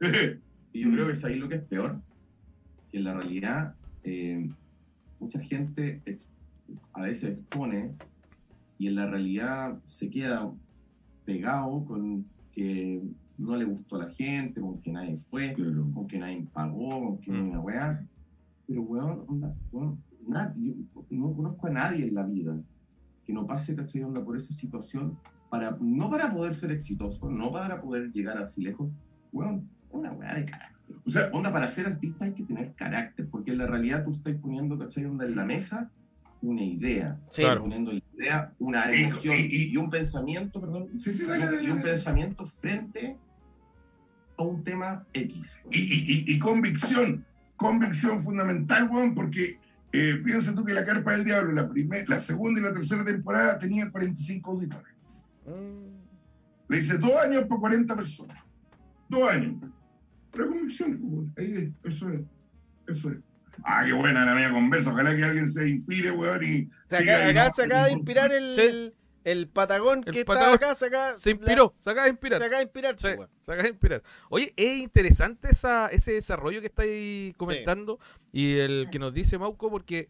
[0.00, 0.40] así.
[0.72, 2.00] Y yo creo que es ahí lo que es peor,
[2.90, 3.74] que en la realidad
[4.04, 4.46] eh,
[5.18, 6.02] mucha gente
[6.92, 7.92] a veces expone
[8.78, 10.52] y en la realidad se queda
[11.24, 13.00] pegado con que
[13.38, 16.88] no le gustó a la gente, con que nadie fue, Pero- con que nadie pagó,
[16.90, 17.50] con que Mm.
[17.50, 18.06] una weá.
[18.68, 20.02] pero weón, onda, weón,
[20.58, 20.74] yo
[21.10, 22.58] no conozco a nadie en la vida
[23.24, 24.02] que no pase, ¿cachai?
[24.02, 25.16] Onda por esa situación,
[25.48, 28.90] para, no para poder ser exitoso, no para poder llegar así lejos,
[29.32, 30.96] weón, una weá de carácter.
[31.04, 34.10] O sea, onda, para ser artista hay que tener carácter, porque en la realidad tú
[34.10, 35.04] estás poniendo, ¿cachai?
[35.04, 35.90] Onda en la mesa
[36.42, 37.42] una idea, Sí.
[37.42, 37.62] Claro.
[37.62, 41.28] poniendo la idea, una Y- emoción y- y- y un pensamiento, perdón, Sí, sí, y
[41.28, 41.90] dale, un- dale, y un dale.
[41.90, 43.16] pensamiento frente
[44.38, 45.58] a un tema X.
[45.70, 47.24] y, y- y- y convicción,
[47.56, 49.58] convicción fundamental, weón, porque
[49.92, 53.04] eh, piensa tú que la Carpa del Diablo, la, primer, la segunda y la tercera
[53.04, 54.92] temporada, tenía 45 auditores.
[55.46, 55.86] Mm,
[56.68, 58.36] Le hice dos años por 40 personas.
[59.08, 59.54] Dos años.
[60.32, 61.32] Pero convicción, weón.
[61.38, 61.52] Ahí
[61.84, 62.20] es, eso es.
[62.88, 63.18] Eso es.
[63.64, 64.90] Ah, qué buena la mía conversa.
[64.90, 66.68] Ojalá que alguien se inspire, weón, y.
[66.90, 68.92] Se siga acá, se acaba de inspirar el, Sí.
[69.26, 72.12] El, patagón El que patagón está acá, se acaba, Se inspiró, se acaba de la-
[72.14, 72.38] inspirar.
[72.40, 72.94] se acaba de inspirar.
[72.98, 74.02] Sí, pues, se acaba de inspirar.
[74.30, 77.98] Oye, es interesante esa, ese desarrollo que estáis comentando
[78.32, 80.08] y el que nos dice Mauco, porque,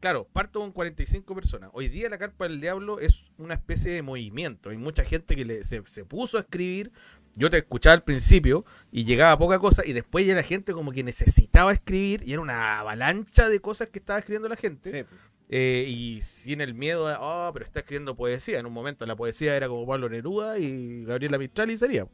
[0.00, 1.70] claro, parto con 45 personas.
[1.72, 4.70] Hoy día la Carpa del Diablo es una especie de movimiento.
[4.70, 6.92] Hay mucha gente que le- se, se puso a escribir.
[7.38, 10.90] Yo te escuchaba al principio y llegaba poca cosa y después ya la gente como
[10.90, 14.90] que necesitaba escribir y era una avalancha de cosas que estaba escribiendo la gente.
[14.90, 15.20] Sí, pues.
[15.48, 18.58] Eh, y sin el miedo de, oh, pero está escribiendo poesía.
[18.58, 22.06] En un momento la poesía era como Pablo Neruda y Gabriela Mistral y sería.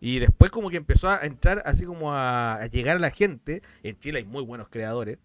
[0.00, 3.62] Y después como que empezó a entrar así como a, llegar a la gente.
[3.82, 5.18] En Chile hay muy buenos creadores.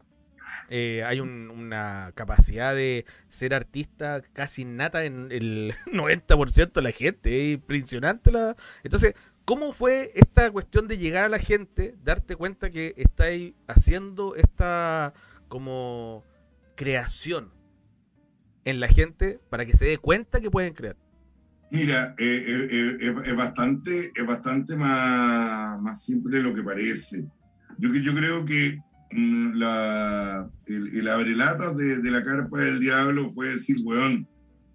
[0.69, 6.91] Eh, hay un- una capacidad de ser artista casi innata en el 90% de la
[6.91, 7.47] gente.
[7.51, 8.31] Es impresionante.
[8.31, 8.55] La...
[8.83, 9.13] Entonces,
[9.45, 15.13] ¿cómo fue esta cuestión de llegar a la gente, darte cuenta que estáis haciendo esta
[15.47, 16.23] como
[16.81, 17.51] creación
[18.65, 20.97] en la gente para que se dé cuenta que pueden crear?
[21.69, 27.23] Mira, eh, eh, eh, es, bastante, es bastante más, más simple de lo que parece.
[27.77, 28.79] Yo, yo creo que
[29.11, 34.27] mm, la, el, el abrelatas de, de la carpa del diablo fue decir, weón,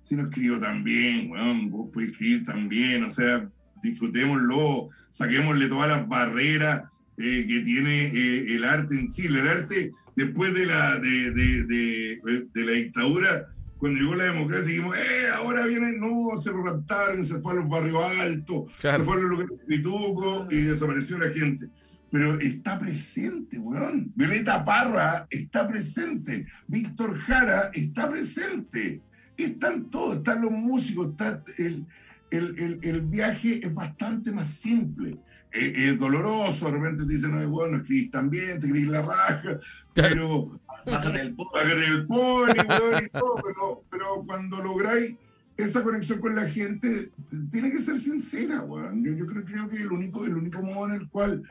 [0.03, 3.51] si no escribo tan bien, weón, vos podés escribir tan bien, o sea,
[3.83, 6.85] disfrutémoslo, saquémosle todas las barreras
[7.19, 9.41] eh, que tiene eh, el arte en Chile.
[9.41, 13.49] El arte, después de la, de, de, de- de la dictadura,
[13.79, 17.69] cuando llegó la democracia, dijimos, eh, ahora vienen, no, se raptaron, se fue a los
[17.69, 18.99] barrios altos, Claro.
[18.99, 21.67] se fue a los lugares pitucos y desapareció la gente.
[22.11, 24.13] Pero está presente, weón.
[24.15, 26.47] Violeta Parra está presente.
[26.69, 29.01] Víctor Jara está presente.
[29.37, 31.85] Están todos, están los músicos, está el,
[32.31, 35.19] el, el, el viaje es bastante más simple.
[35.57, 38.89] Eh, es doloroso, de repente te dicen, no, weón, no escribís tan bien, te escribís
[38.89, 39.59] la raja,
[39.95, 45.15] pero Bájate del pony, weón, y todo, pero, pero cuando lográis
[45.57, 47.11] esa conexión con la gente,
[47.51, 49.03] tiene que ser sincera, weón.
[49.03, 51.43] Yo, yo creo, creo que el único, el único modo en el cual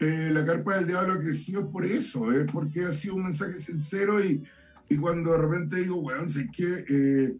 [0.00, 3.24] eh, la carpa del diablo ha crecido es por eso, es porque ha sido un
[3.24, 4.42] mensaje sincero y,
[4.88, 7.36] y cuando de repente digo, weón, sé que eh,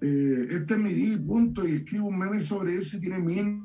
[0.00, 3.18] eh, este es mi día y punto, y escribo un meme sobre eso y tiene
[3.18, 3.62] mil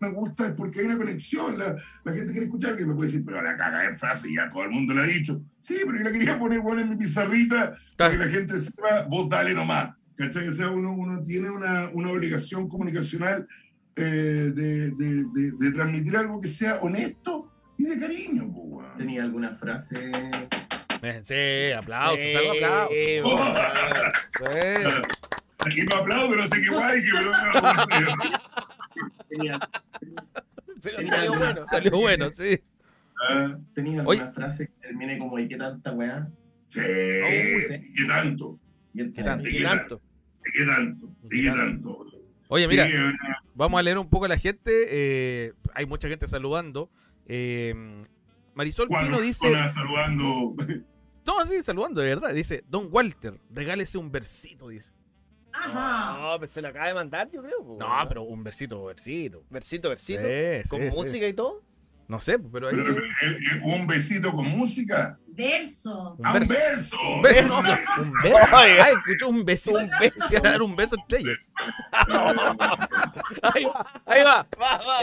[0.00, 1.58] me gusta es porque hay una conexión.
[1.58, 4.48] La, la gente quiere escuchar que me puede decir, pero la caga de frase, ya
[4.50, 5.40] todo el mundo lo ha dicho.
[5.60, 9.06] Sí, pero yo la quería poner bueno en mi pizarrita para que la gente sepa,
[9.08, 9.90] vos dale nomás.
[10.16, 10.48] ¿Cachai?
[10.48, 13.46] O sea, uno, uno tiene una, una obligación comunicacional
[13.94, 18.52] eh, de, de, de, de transmitir algo que sea honesto y de cariño.
[18.96, 20.10] ¿Tenía alguna frase?
[21.00, 22.92] Eh, Sí, aplausos, Sí, salgo aplausos.
[23.24, 23.54] Oh,
[24.38, 25.04] Sí.
[25.60, 27.32] aquí no aplaudo, no sé qué guay, que pero
[29.38, 29.58] ¿Tenía,
[30.82, 31.66] Pero Tenía salió bueno.
[31.66, 32.60] Salió bueno, sí.
[33.28, 34.20] Ah, ¿tenía Oye.
[34.20, 36.28] alguna frase que termine como ¿y qué tanta weá?
[36.68, 37.92] Sí, sí.
[37.96, 38.58] ¿qué tanto?
[38.94, 39.48] ¿Y ¿Qué tanto?
[39.48, 40.00] Y tanto.
[40.52, 41.08] ¿Qué tanto?
[41.28, 42.06] ¿Qué tanto?
[42.48, 42.86] Oye, mira,
[43.54, 44.86] vamos a leer un poco a la gente.
[44.88, 46.90] eh, hay mucha gente saludando.
[47.26, 47.74] Eh,
[48.54, 49.50] Marisol Pino dice.
[49.68, 50.54] saludando.
[51.26, 52.32] No, sí, saludando, de verdad.
[52.32, 54.94] Dice, Don Walter, regálese un versito, dice.
[55.58, 56.18] Ajá.
[56.20, 57.64] No, pues se lo acaba de mandar, yo creo.
[57.64, 58.08] pues, No, weón.
[58.08, 59.42] pero un versito, versito.
[59.50, 60.22] Versito, versito.
[60.22, 60.96] Sí, con sí, sí.
[60.96, 61.62] música y todo.
[62.08, 62.74] No sé, pero ahí.
[62.76, 65.18] Pero, eh, eh, un besito con música.
[65.26, 66.14] Verso.
[66.18, 66.96] Un ¡Ah, un verso.
[67.22, 67.58] beso!
[67.58, 68.02] Un beso.
[68.02, 68.38] Un beso.
[68.56, 69.78] Ay, escuchó un besito.
[69.78, 70.26] Un beso.
[70.26, 71.50] Se iba a dar un beso entre ellos.
[73.42, 74.46] Ahí va, ahí va.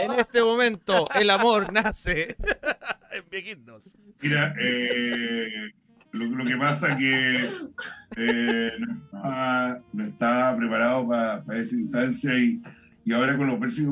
[0.02, 2.36] En este momento, el amor nace
[3.12, 3.96] en Viejitos.
[4.20, 5.70] Mira, eh,
[6.18, 7.50] lo, lo que pasa que
[8.16, 12.60] eh, no, estaba, no estaba preparado para esa instancia y,
[13.06, 13.84] y ahora con los versos,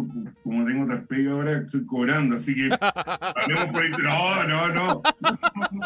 [0.43, 3.91] como tengo otras pegas, ahora estoy cobrando, así que hablemos por ahí.
[4.03, 5.03] No, no, no.
[5.21, 5.39] No,
[5.71, 5.79] no,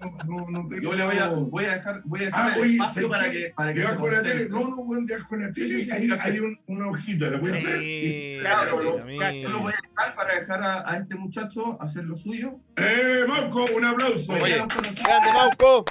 [0.00, 0.82] no, no, no tengo.
[0.82, 3.08] Yo le voy a, voy a dejar, voy a dejar Ah, el oye, espacio ¿sabes
[3.18, 5.52] para que, para que se Debajo de la tele, no, no, weón, debajo de la
[5.52, 7.78] tele, Sí, sí, sí, hay, hay un- una hojita, ¿la puedes ver?
[7.80, 11.76] Mira, Claro, lo- mira, Yo lo voy a dejar para dejar a, a este muchacho
[11.82, 12.60] hacer lo suyo.
[12.76, 14.32] ¡Eh, Marco, un aplauso!
[14.32, 15.84] Oye, Grande Mauco.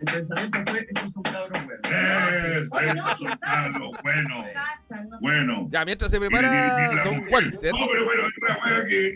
[0.00, 1.90] El pensamiento fue, estos son cabros buenos.
[1.90, 5.22] Eso, Oye, no, bueno, Cachan, no sé.
[5.22, 5.68] bueno.
[5.70, 7.22] Ya, mientras se prepara Don.
[7.30, 7.72] Walter.
[7.72, 9.06] No, pero bueno, es una hueá que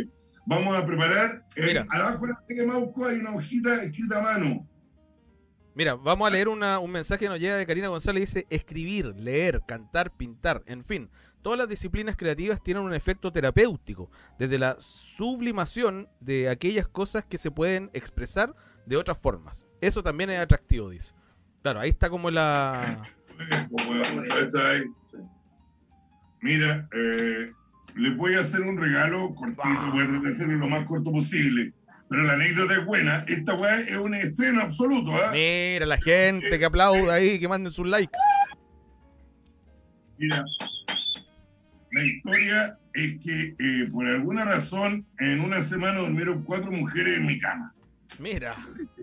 [0.00, 0.08] eh,
[0.46, 1.44] vamos a preparar.
[1.56, 1.86] Eh, Mira.
[1.90, 4.66] abajo de la tele Mauco hay una hojita escrita a mano.
[5.74, 8.20] Mira, vamos a leer una- un mensaje que nos llega de Karina González.
[8.20, 11.08] Dice, escribir, leer, cantar, pintar, en fin.
[11.42, 17.38] Todas las disciplinas creativas tienen un efecto terapéutico, desde la sublimación de aquellas cosas que
[17.38, 18.54] se pueden expresar
[18.84, 19.64] de otras formas.
[19.80, 21.12] Eso también es atractivo, dice.
[21.62, 22.98] Claro, ahí está como la...
[23.38, 24.84] Eh.
[26.42, 27.52] Mira, eh,
[27.96, 31.10] les voy a hacer un regalo cortito, voy a tratar de hacerlo lo más corto
[31.12, 31.72] posible.
[32.08, 33.24] Pero la anécdota es buena.
[33.28, 35.30] Esta weá es un estreno absoluto, ¿ah?
[35.32, 38.12] Mira, la gente que aplauda ahí, que manden sus likes.
[40.18, 40.44] Mira,
[41.92, 47.26] la historia es que eh, por alguna razón en una semana durmieron cuatro mujeres en
[47.26, 47.72] mi cama.
[48.18, 48.56] Mira,
[48.98, 48.99] Eh,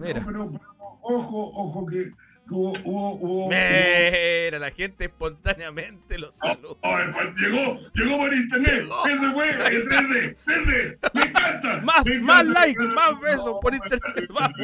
[0.00, 0.20] Mira.
[0.20, 0.60] No, pero, pero
[1.02, 2.10] ojo, ojo que,
[2.50, 6.76] hubo, hubo, hubo- mira, la gente espontáneamente lo saluda.
[6.82, 8.82] Oh, cual llegó, llegó por internet.
[8.82, 9.06] Llegó.
[9.06, 10.98] Ese fue el 3D, 3D.
[11.14, 11.80] Me encanta.
[11.82, 14.28] Más, me más likes, más besos por internet.
[14.32, 14.56] Vamos.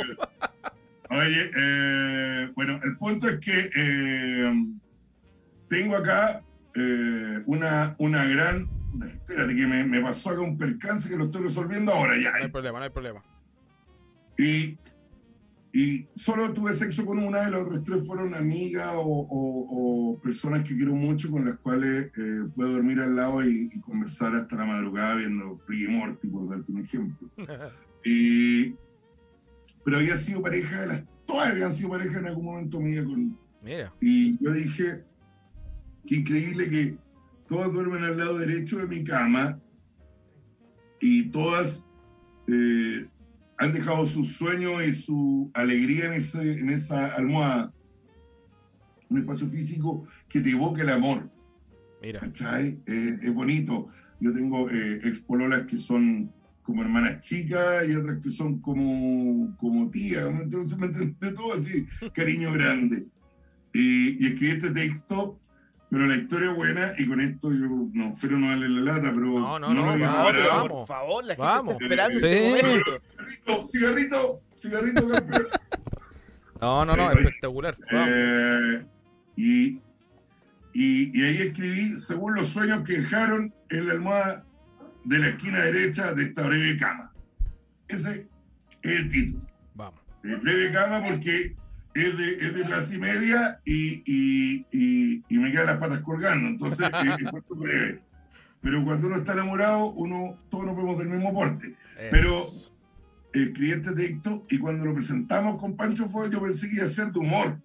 [1.10, 4.52] Oye, eh, bueno, el punto es que eh,
[5.68, 6.42] tengo acá
[6.74, 8.68] eh, una, una gran.
[9.04, 12.30] Espérate, que me, me pasó acá un percance que lo estoy resolviendo ahora ya.
[12.30, 13.22] No hay problema, no hay problema.
[14.38, 14.78] Y,
[15.72, 20.20] y solo tuve sexo con una de las otras tres fueron amigas o, o- o
[20.20, 24.34] personas que quiero mucho con las cuales eh, puedo dormir al lado y, y conversar
[24.34, 27.30] hasta la madrugada viendo Rick y Morty, por darte un ejemplo.
[28.04, 28.74] Y,
[29.84, 31.04] pero había sido pareja de las.
[31.26, 35.04] Todas habían sido pareja en algún momento vida con, Mira, y yo dije,
[36.06, 36.96] qué increíble que
[37.46, 39.60] todas duermen al lado derecho de mi cama
[40.98, 41.84] y todas
[42.48, 43.06] eh,
[43.60, 47.72] han dejado su sueño y su alegría en, ese- en esa almohada,
[49.10, 51.30] un espacio físico que te evoca el amor.
[52.02, 52.20] mira.
[52.20, 52.78] ¿cachai?
[52.86, 53.88] Eh, es bonito.
[54.18, 56.32] Yo tengo eh, expololas que son
[56.62, 60.24] como hermanas chicas y otras que son como, como tías.
[60.32, 61.34] ¿Me entiendes?
[61.34, 63.06] todo así, cariño grande.
[63.74, 65.38] Y, y escribí este texto,
[65.90, 69.10] pero la historia es buena y con esto yo no espero no darle la lata,
[69.14, 70.68] pero No, no, no, había vamos, vamos.
[70.70, 71.72] Por favor, la gente Vamos.
[71.74, 72.26] está esperando Sí.
[72.26, 72.90] este momento.
[73.30, 75.46] Cigarrito, cigarrito, cigarrito, campeón.
[76.60, 77.74] No, no, no, Eh, espectacular.
[77.90, 78.84] Eh,
[79.36, 79.80] y,
[80.74, 84.44] y, y ahí escribí, según los sueños que dejaron en la almohada
[85.04, 87.14] de la esquina derecha de esta breve cama.
[87.88, 88.28] Ese
[88.82, 89.46] es el título.
[89.74, 90.00] Vamos.
[90.22, 91.56] Eh, breve cama porque
[91.94, 96.46] es de, es de clase media y, y, y, y me quedan las patas colgando,
[96.46, 98.02] entonces eh, es cuento breve.
[98.60, 101.74] Pero cuando uno está enamorado, uno, todos nos vemos del mismo porte.
[102.10, 102.44] Pero-
[103.32, 106.88] Escribí este texto y cuando lo presentamos con Pancho Foy yo pensé que iba a
[106.88, 107.58] ser de humor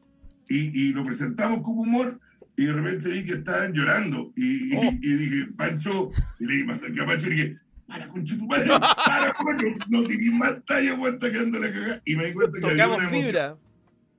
[0.48, 2.20] y, y lo presentamos como humor
[2.56, 4.92] y de repente vi que estaban llorando y, y- Oh.
[5.02, 7.58] y dije Pancho y le dije, me acerqué a Pancho y le dije
[7.88, 8.68] para concha tu madre
[9.06, 12.66] para coño, no tirís más talla aguanta quedando la cagada y me di cuenta que
[12.72, 13.58] había una fibra.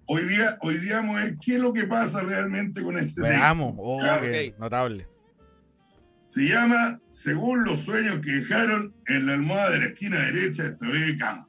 [0.07, 3.21] hoy día hoy día vamos a ver qué es lo que pasa realmente con este.
[3.21, 3.75] Veamos.
[3.79, 4.01] Oh,
[4.59, 5.07] notable.
[6.37, 10.69] Se llama Según los sueños que dejaron en la almohada de la esquina derecha de
[10.69, 11.49] esta breve cama.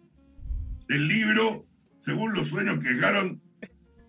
[0.87, 1.67] El libro
[1.97, 3.41] Según los sueños que dejaron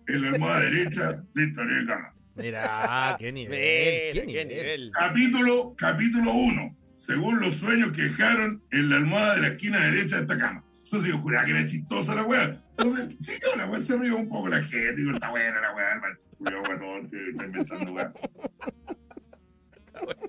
[0.07, 2.13] en la almohada derecha de esta breve cama.
[2.37, 4.13] Mira, qué nivel.
[4.13, 4.91] Qué qué nivel.
[4.93, 6.77] Capítulo, capítulo 1.
[6.97, 10.63] Según los sueños que dejaron en la almohada de la esquina derecha de esta cama.
[10.85, 12.63] Entonces yo juraba que era chistosa la weá.
[12.77, 14.93] Entonces, sí, yo, la weá se rió un poco la gente.
[14.93, 16.15] Digo, está buena la weá, hermano.
[16.37, 18.13] Julio Guatón, que está inventando weá.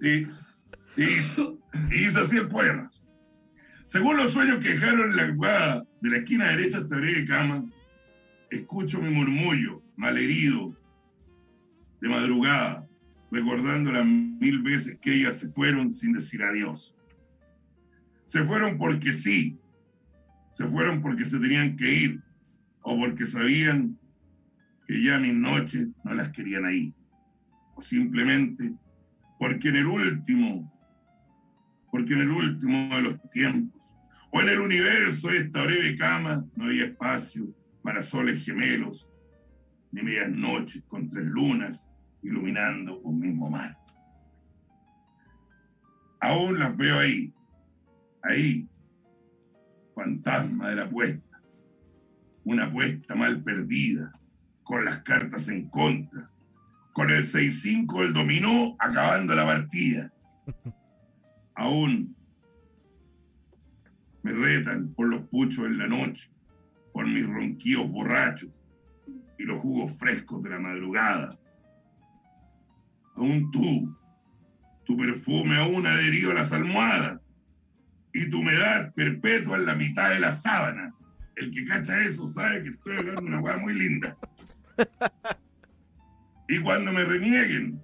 [0.03, 0.26] Y,
[1.01, 1.59] y hizo,
[1.90, 2.90] y hizo así el poema.
[3.86, 7.26] Según los sueños que dejaron en la almohada de la esquina derecha de esta breve
[7.26, 7.64] cama,
[8.51, 10.76] escucho mi murmullo, malherido,
[12.01, 12.86] de madrugada,
[13.30, 16.94] recordando las mil veces que ellas se fueron sin decir adiós.
[18.26, 19.59] Se fueron porque sí,
[20.53, 22.22] se fueron porque se tenían que ir,
[22.82, 23.98] o porque sabían
[24.86, 26.94] que ya mis noches no las querían ahí,
[27.74, 28.74] o simplemente
[29.38, 30.69] porque en el último,
[31.91, 33.80] porque en el último de los tiempos,
[34.32, 39.11] o en el universo de esta breve cama, no había espacio para soles gemelos,
[39.93, 41.88] ni medias noches con tres lunas
[42.22, 43.76] iluminando un mismo mar.
[46.20, 47.32] Aún las veo ahí,
[48.22, 48.68] ahí,
[49.95, 51.43] fantasma de la apuesta.
[52.45, 54.12] Una apuesta mal perdida,
[54.62, 56.30] con las cartas en contra,
[56.93, 60.12] con el 6-5 del dominó acabando la partida.
[61.61, 62.16] Aún
[64.22, 66.30] me retan por los puchos en la noche,
[66.90, 68.48] por mis ronquíos borrachos
[69.38, 71.38] y los jugos frescos de la madrugada.
[73.14, 73.94] Aún tú,
[74.86, 77.20] tu perfume aún adherido a las almohadas
[78.14, 80.94] y tu humedad perpetua en la mitad de la sábana.
[81.36, 84.16] El que cacha eso sabe que estoy hablando de una hueá muy linda.
[86.48, 87.80] Y cuando me renieguen,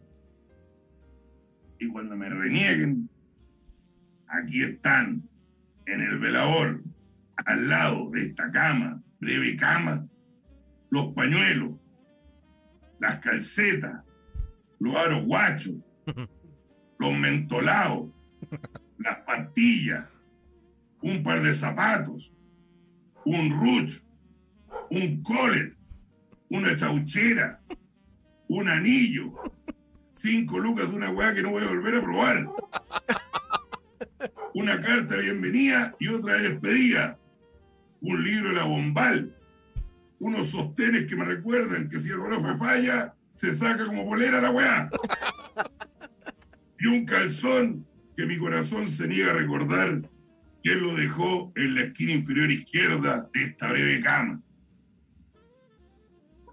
[1.79, 3.06] y cuando me renieguen,
[4.29, 5.29] aquí están,
[5.87, 6.83] en el velador,
[7.45, 10.07] al lado de esta cama, breve cama,
[10.91, 11.73] los pañuelos,
[12.99, 14.03] las calcetas,
[14.79, 15.77] los aros guachos,
[16.99, 18.09] los mentolados,
[18.99, 20.07] las pastillas,
[21.03, 22.33] un par de zapatos,
[23.25, 24.03] un ruch,
[24.91, 25.77] un colet,
[26.49, 27.61] una chauchera,
[28.49, 29.33] un anillo,
[30.13, 32.49] cinco lucas de una weá que no voy a volver a probar.
[34.59, 37.19] Una carta de bienvenida y otra de despedida.
[38.01, 39.37] Un libro de la bombal.
[40.19, 44.51] Unos sostenes que me recuerdan que si el profe falla, se saca como bolera la
[44.51, 44.89] weá.
[46.81, 47.87] Y un calzón
[48.17, 50.01] que mi corazón se niega a recordar
[50.65, 54.41] que él lo dejó en la esquina inferior izquierda de esta breve cama.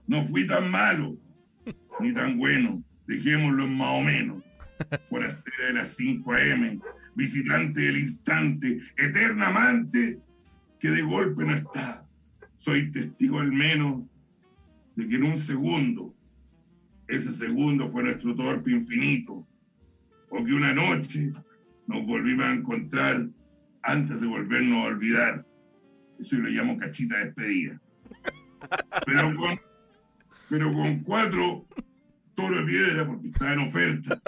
[0.07, 1.17] No fui tan malo,
[2.01, 4.43] ni tan bueno, dejémoslo en más o menos.
[5.09, 6.81] Forastera de las 5 AM,
[7.15, 10.19] visitante del instante, eterna amante
[10.79, 12.05] que de golpe no está.
[12.59, 14.03] Soy testigo al menos
[14.95, 16.15] de que en un segundo,
[17.07, 19.47] ese segundo fue nuestro torpe infinito,
[20.29, 21.31] o que una noche
[21.87, 23.27] nos volvimos a encontrar
[23.83, 25.45] antes de volvernos a olvidar.
[26.19, 27.79] Eso yo le llamo cachita despedida.
[29.05, 29.59] Pero con,
[30.49, 31.67] pero con cuatro
[32.35, 34.21] toro de piedra, porque está en oferta.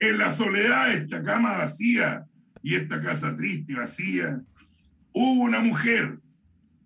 [0.00, 2.24] En la soledad de esta cama vacía
[2.62, 4.40] y esta casa triste y vacía,
[5.12, 6.18] hubo una mujer,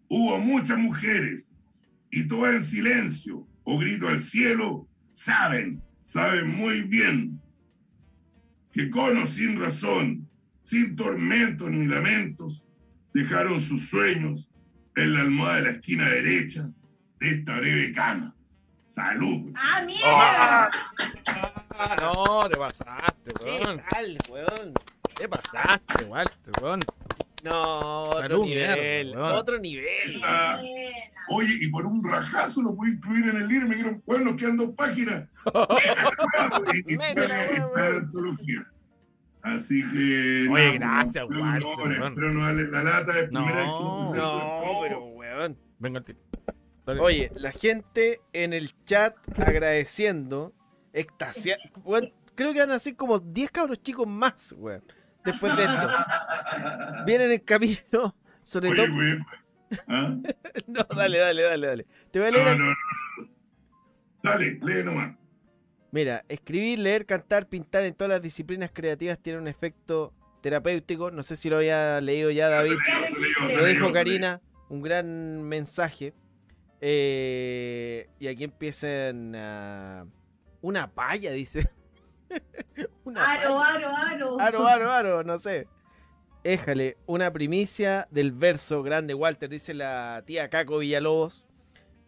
[0.08, 1.50] hubo muchas mujeres,
[2.10, 7.40] y todas en silencio o grito al cielo, saben, saben muy bien
[8.72, 10.28] que con o sin razón,
[10.62, 12.64] sin tormentos ni lamentos,
[13.12, 14.48] dejaron sus sueños
[14.96, 16.70] en la almohada de la esquina derecha
[17.20, 18.34] de esta breve cama.
[18.88, 19.52] Salud.
[19.54, 20.70] ¡Ah, mierda!
[21.78, 23.82] Ah, no, te pasaste, ¿Qué weón.
[23.90, 24.72] tal, weón?
[25.16, 26.80] Te pasaste, Walter, weón.
[27.44, 30.20] No, otro Salud, nivel, mierda, otro nivel.
[30.24, 30.58] Ah,
[31.30, 33.68] Oye, y por un rajazo lo puedo incluir en el libro.
[33.68, 35.28] Me dijeron, bueno, nos quedan dos páginas.
[36.74, 38.56] Y- y- y-.
[39.42, 40.48] Así que.
[40.50, 42.12] Oye, no, gracias, no, Walter, no, weón.
[42.12, 43.44] Espero no darle la lata de No.
[43.44, 43.66] primera vez
[44.12, 44.18] que.
[44.18, 45.58] No, pero weón.
[45.78, 46.16] Venga, tío.
[46.86, 47.00] Dale.
[47.00, 50.52] Oye, la gente en el chat agradeciendo,
[50.92, 51.62] extasiada.
[51.84, 54.82] Weón, creo que van a ser como 10 cabros chicos más, weón.
[55.24, 55.88] Después de esto.
[57.06, 58.96] Vienen en camino, sobre Oye, todo.
[59.88, 60.16] ¿Ah?
[60.66, 61.86] No, dale, dale, dale, dale.
[62.10, 62.58] Te voy a leer.
[62.58, 63.28] No, no, no.
[64.22, 65.16] Dale, lee nomás.
[65.90, 70.12] Mira, escribir, leer, cantar, pintar en todas las disciplinas creativas tiene un efecto
[70.42, 71.10] terapéutico.
[71.10, 72.76] No sé si lo había leído ya David.
[73.56, 76.12] Lo dijo Karina, un gran mensaje.
[76.80, 80.06] Eh, y aquí empiezan a...
[80.60, 81.70] Una palla, dice.
[83.04, 83.74] una Aro, palla.
[83.76, 84.40] aro, aro.
[84.40, 85.66] Aro, aro, aro, no sé.
[86.44, 91.44] Éjale, una primicia del verso grande, Walter, dice la tía Caco Villalobos.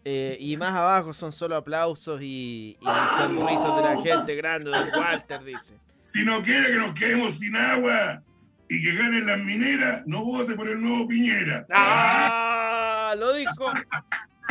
[0.04, 2.86] Eh, y más abajo son solo aplausos y, y
[3.18, 5.74] sonrisos de la gente grande de Walter, dice.
[6.02, 8.22] Si no quiere que nos quedemos sin agua
[8.68, 11.66] y que ganen las mineras, no vote por el nuevo Piñera.
[11.70, 13.14] ¡Ah!
[13.18, 13.70] Lo dijo.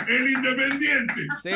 [0.08, 1.22] El independiente.
[1.44, 1.50] Sí,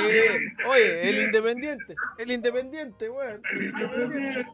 [0.67, 1.95] oye, el independiente.
[2.17, 3.41] El independiente, weón.
[3.51, 4.45] El independiente.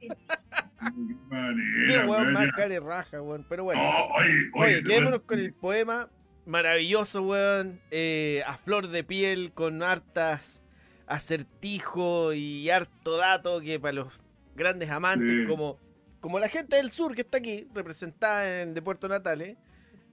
[0.00, 3.44] Qué Qué manera, weón más cara y raja, weón.
[3.48, 3.82] Pero bueno.
[3.82, 6.08] No, oye, oye, Oye, ese quedémonos con el poema
[6.46, 7.80] maravilloso, weón.
[7.90, 10.62] eh, a flor de piel, con hartas
[11.06, 14.12] acertijo y harto dato que para los
[14.54, 15.46] grandes amantes, Sí.
[15.48, 15.78] como,
[16.20, 19.56] como la gente del sur que está aquí, representada en, de Puerto Natales,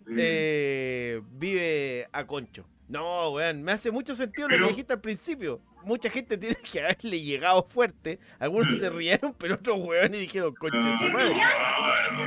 [0.06, 0.16] Sí.
[0.18, 2.68] eh, vive a concho.
[2.88, 5.62] No, weón, me hace mucho sentido lo Pero- que dijiste al principio.
[5.84, 8.20] Mucha gente tiene que haberle llegado fuerte.
[8.40, 11.34] Algunos se rieron, pero otros weones dijeron, de su madre.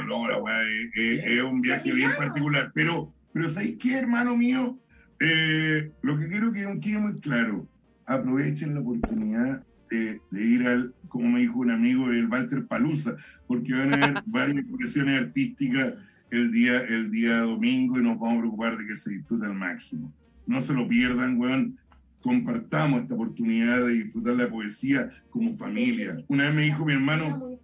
[0.06, 2.70] No, no, no, es, es- es un viaje bien particular.
[2.74, 4.78] Pero, pero ¿sabes qué, hermano mío?
[5.20, 7.66] Eh, lo que quiero que quede muy claro,
[8.06, 13.16] aprovechen la oportunidad de, de ir al, como me dijo un amigo, el Walter Palusa,
[13.46, 15.94] porque van a haber varias expresiones artísticas
[16.30, 19.54] el día, el día domingo y nos vamos a preocupar de que se disfrute al
[19.54, 20.12] máximo.
[20.50, 21.78] No se lo pierdan, weón.
[22.20, 26.24] Compartamos esta oportunidad de disfrutar la poesía como familia.
[26.26, 27.56] Una vez me dijo mi hermano,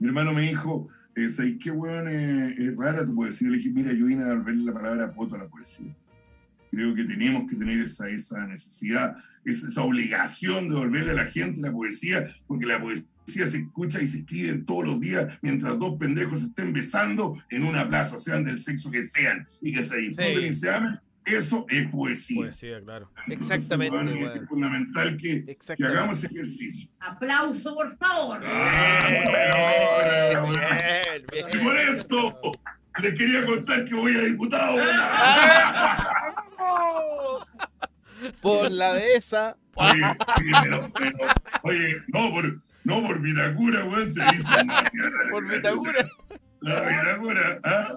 [0.00, 2.08] mi hermano me dijo, eh, ¿sabes qué, weón?
[2.08, 3.50] Eh, es rara tu poesía.
[3.50, 5.94] Le dije, mira, yo vine a volver la palabra poto a la poesía.
[6.72, 11.26] Creo que tenemos que tener esa, esa necesidad, esa, esa obligación de devolverle a la
[11.26, 15.78] gente la poesía, porque la poesía se escucha y se escribe todos los días mientras
[15.78, 19.84] dos pendejos se estén besando en una plaza, sean del sexo que sean, y que
[19.84, 20.50] se disfruten Sí.
[20.50, 20.98] y se amen.
[21.24, 22.36] Eso es poesía.
[22.42, 23.10] Poesía, claro.
[23.28, 24.36] Entonces, Exactamente, weón.
[24.42, 26.90] Es fundamental que, hagamos ese ejercicio.
[27.00, 28.40] Aplauso, por favor.
[28.44, 29.54] Ah, bueno,
[30.42, 31.26] bueno, bueno.
[31.32, 32.40] Bien, Y por esto
[33.02, 34.76] les quería contar que voy a diputado.
[38.40, 39.56] Por la de esa.
[39.74, 41.18] Oye, oye, pero- pero-
[41.62, 44.48] oye, no por, no por Vitacura, weón, se dice.
[45.30, 46.08] Por Vitacura.
[46.62, 47.96] La Vitacura, ¿ah?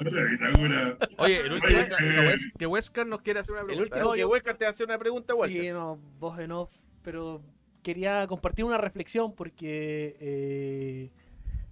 [0.00, 0.98] La Vitacura.
[1.18, 3.94] Oye, el último Oye, que, eh, Wes- que Wesker nos quiere hacer una El pregunta.
[3.96, 5.60] último No, que yo- Huesca te hace una pregunta, Walter.
[5.62, 6.70] Sí, no, voz en off,
[7.02, 7.42] pero
[7.82, 11.10] quería compartir una reflexión porque eh,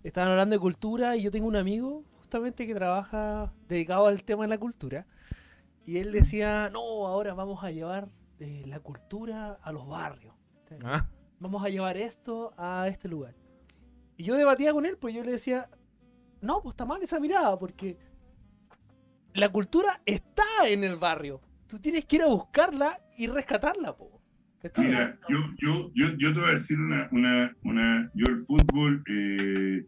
[0.02, 4.42] estaban hablando de cultura y yo tengo un amigo justamente que trabaja dedicado al tema
[4.44, 5.06] de la cultura
[5.84, 8.08] y él decía, no, ahora vamos a llevar
[8.40, 10.34] eh, la cultura a los barrios.
[10.84, 11.06] Ah,
[11.38, 13.34] Vamos a llevar esto a este lugar.
[14.16, 15.68] Y yo debatía con él, pues yo le decía,
[16.46, 17.98] no, pues está mal esa mirada, porque
[19.34, 21.40] la cultura está en el barrio.
[21.66, 24.16] Tú tienes que ir a buscarla y rescatarla, po.
[24.78, 29.02] Mira, yo, yo, yo, yo te voy a decir una, una, una yo el fútbol,
[29.08, 29.84] eh,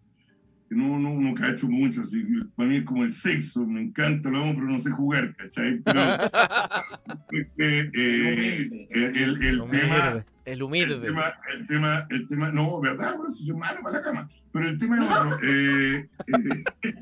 [0.71, 4.31] no, no, no cacho mucho, así que para mí es como el sexo, me encanta,
[4.31, 5.81] lo amo, pero no sé jugar, ¿cachai?
[5.81, 6.01] Pero
[7.59, 10.97] eh, eh, el, el, tema, El el humilde.
[10.97, 13.17] tema, el tema, el tema, no, ¿verdad?
[13.17, 15.39] Bueno, si soy malo para la cama, pero el tema es otro.
[15.43, 16.95] Eh, eh,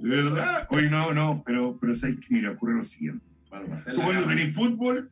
[0.00, 0.66] ¿Verdad?
[0.70, 3.24] Oye, no, no, pero, pero sabes que, mira, ocurre lo siguiente.
[3.94, 5.10] Tú cuando tenéis fútbol,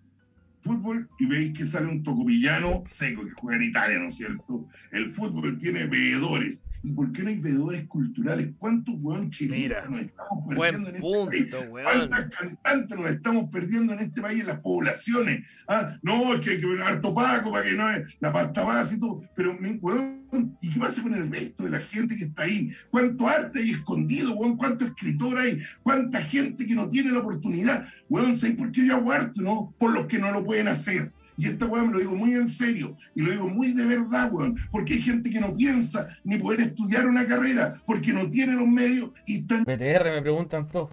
[0.61, 4.67] fútbol y veis que sale un tocopillano seco que juega en Italia, ¿no es cierto?
[4.91, 6.63] El fútbol tiene veedores.
[6.83, 8.51] ¿Y por qué no hay veedores culturales?
[8.59, 11.43] ¿Cuántos weón chilenos nos estamos perdiendo en este país?
[11.43, 12.09] punto, weón.
[12.09, 15.45] ¿Cuántas cantantes nos estamos perdiendo en este país, en las poblaciones?
[15.69, 18.65] Ah, no, es que hay que ver harto paco para que no es la pasta
[18.65, 19.23] base y todo.
[19.37, 22.73] Pero, weón, ¿y qué pasa con el resto de la gente que está ahí?
[22.91, 24.57] ¿Cuánto arte hay escondido, weón?
[24.57, 25.61] ¿Cuánto escritor hay?
[25.83, 27.89] ¿Cuánta gente que no tiene la oportunidad?
[28.09, 29.75] Weón, ¿sabes por qué yo hago arte, no?
[29.79, 31.13] Por los que no lo pueden hacer.
[31.41, 34.29] Y esta weón me lo digo muy en serio y lo digo muy de verdad,
[34.31, 38.53] weón, porque hay gente que no piensa ni poder estudiar una carrera porque no tiene
[38.55, 40.91] los medios y están BTR me preguntan todo.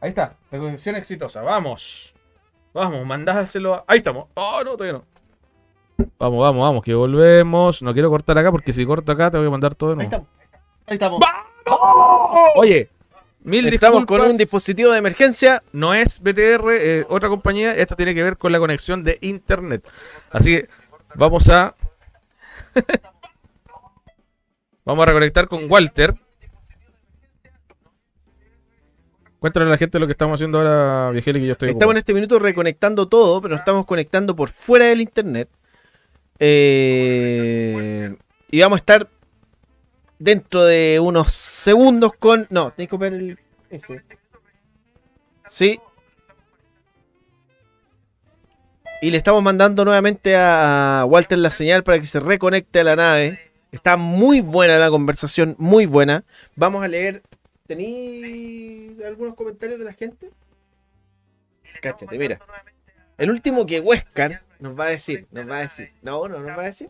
[0.00, 1.42] Ahí está, reconexión exitosa.
[1.42, 2.12] Vamos.
[2.74, 3.74] Vamos, mandáselo.
[3.74, 4.26] a- Ahí estamos.
[4.34, 5.04] Oh, no, todavía no.
[6.18, 7.80] Vamos, vamos, vamos, que volvemos.
[7.82, 10.08] No quiero cortar acá porque si corto acá te voy a mandar todo de Ahí
[10.08, 10.26] nuevo.
[10.26, 10.28] estamos.
[10.86, 11.20] Ahí estamos.
[12.56, 12.90] Oye,
[13.48, 15.62] mil Estamos con un dispositivo de emergencia.
[15.72, 17.74] No es BTR, eh, otra compañía.
[17.74, 19.88] Esta tiene que ver con la conexión de internet.
[20.30, 20.68] Así que
[21.14, 21.74] vamos a.
[24.84, 26.14] vamos a reconectar con Walter.
[29.38, 31.70] Cuéntale a la gente lo que estamos haciendo ahora, Viejeli, que yo estoy.
[31.70, 35.48] Estamos en este minuto reconectando todo, pero nos estamos conectando por fuera del internet.
[36.40, 38.16] Eh,
[38.50, 39.08] y vamos a estar
[40.18, 42.46] dentro de unos segundos con.
[42.50, 43.38] No, tenés que copiar el.
[43.70, 44.02] Ese.
[45.48, 45.80] Sí.
[49.00, 52.96] Y le estamos mandando nuevamente a Walter la señal para que se reconecte a la
[52.96, 53.40] nave.
[53.70, 56.24] Está muy buena la conversación, muy buena.
[56.56, 57.22] Vamos a leer.
[57.66, 60.30] ¿Tení algunos comentarios de la gente?
[61.82, 62.40] Cáchate, mira.
[63.18, 65.92] El último que Huescar nos va a decir, nos va a decir.
[66.02, 66.88] No, no nos va a decir.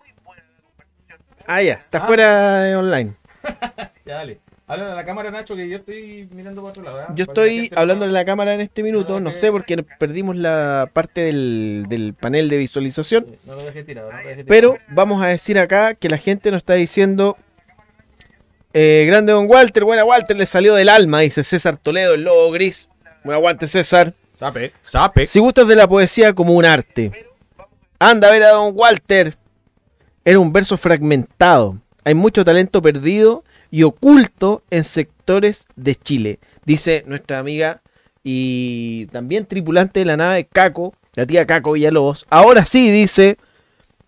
[1.48, 3.14] Ah, ya, está fuera de online.
[4.04, 4.38] Ya, dale.
[4.66, 7.00] Habla a la cámara, Nacho, que yo estoy mirando para otro lado.
[7.00, 7.04] ¿eh?
[7.14, 10.90] Yo estoy no- hablando en la cámara en este minuto, no sé porque perdimos la
[10.92, 13.26] parte del, del panel de visualización.
[13.46, 14.48] No lo dejé tirado, no lo dejé tirado.
[14.48, 17.36] Pero vamos a decir acá que la gente nos está diciendo.
[18.74, 22.50] eh, grande don Walter, buena Walter, le salió del alma, dice César Toledo, el lobo
[22.50, 22.88] gris.
[23.24, 24.12] Buen aguante, César.
[24.34, 25.26] Sape, sape.
[25.26, 27.26] Si gustas de la poesía como un arte,
[27.98, 29.34] anda a ver a don Walter.
[30.28, 31.78] Era un verso fragmentado.
[32.04, 37.80] Hay mucho talento perdido y oculto en sectores de Chile, dice nuestra amiga
[38.22, 42.26] y también tripulante de la nave Caco, la tía Caco Villalobos.
[42.28, 43.38] Ahora sí, dice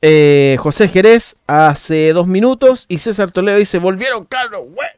[0.03, 4.91] eh, José Jerez hace dos minutos y César Toledo dice, volvieron Carlos, güey.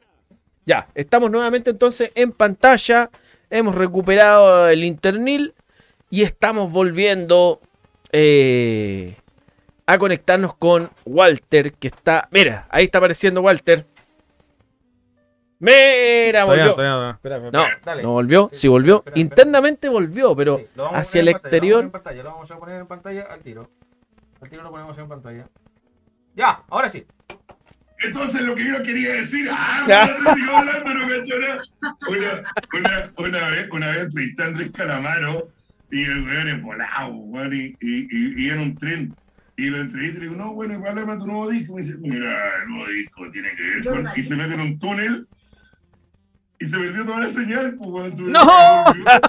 [0.66, 3.10] Ya, estamos nuevamente entonces en pantalla,
[3.48, 5.54] hemos recuperado el internil
[6.10, 7.60] y estamos volviendo
[8.10, 9.14] eh,
[9.86, 13.86] a conectarnos con Walter, que está, mira, ahí está apareciendo Walter.
[15.58, 16.74] Mira, Todavía, volvió.
[16.74, 18.02] todavía, espérame, No, dale.
[18.02, 18.48] no volvió.
[18.52, 18.96] Sí, Sí volvió.
[18.98, 19.18] espera.
[19.20, 21.84] Internamente volvió, pero Sí, hacia el exterior.
[21.84, 23.70] Lo vamos a poner en pantalla, lo vamos a poner en pantalla al tiro.
[24.40, 25.46] Al tiro lo ponemos en pantalla.
[26.34, 27.06] Ya, ahora sí.
[28.00, 30.06] Entonces lo que yo quería decir, ah, Ya.
[30.06, 31.62] no sé si sigo hablando, no cacho nada.
[32.08, 32.42] Una,
[32.80, 35.48] una, una vez, una vez entrevisté a Andrés Calamaro
[35.92, 39.14] y el weón es volado, weón, y, y, y, y en un tren.
[39.56, 41.74] Y lo entrevisté y le digo, no, bueno, háblame de tu nuevo disco.
[41.74, 44.08] Me dice, mira, el nuevo disco tiene que ver con.
[44.16, 45.26] Y se mete en un túnel
[46.58, 48.16] y se perdió toda la señal, pues, weón.
[48.16, 48.84] se ¡No!
[48.84, 49.20] por minutos,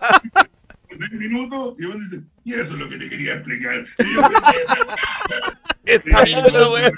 [0.87, 3.85] por 10 minutos y weón dice, y eso es lo que te quería explicar.
[3.99, 4.21] Y yo,
[5.85, 6.93] Está bueno, weón.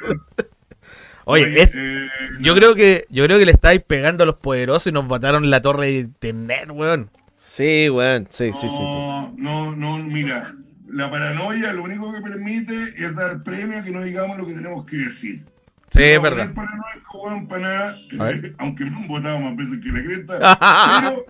[1.28, 2.07] Oye, es- eh,
[2.41, 5.49] yo creo que yo creo que le estáis pegando a los poderosos y nos botaron
[5.49, 7.09] la torre de internet, weón.
[7.34, 8.28] Sí, weón.
[8.30, 8.78] Sí, sí, sí, sí.
[8.78, 10.53] No, no, no, mira,
[10.95, 14.53] la paranoia lo único que permite es dar premio a que no digamos lo que
[14.53, 15.43] tenemos que decir.
[15.89, 16.53] Sí, No es verdad.
[16.53, 17.95] paranoico, weón, para nada,
[18.57, 20.39] aunque me han votado más veces que la cresta.
[21.01, 21.25] pero,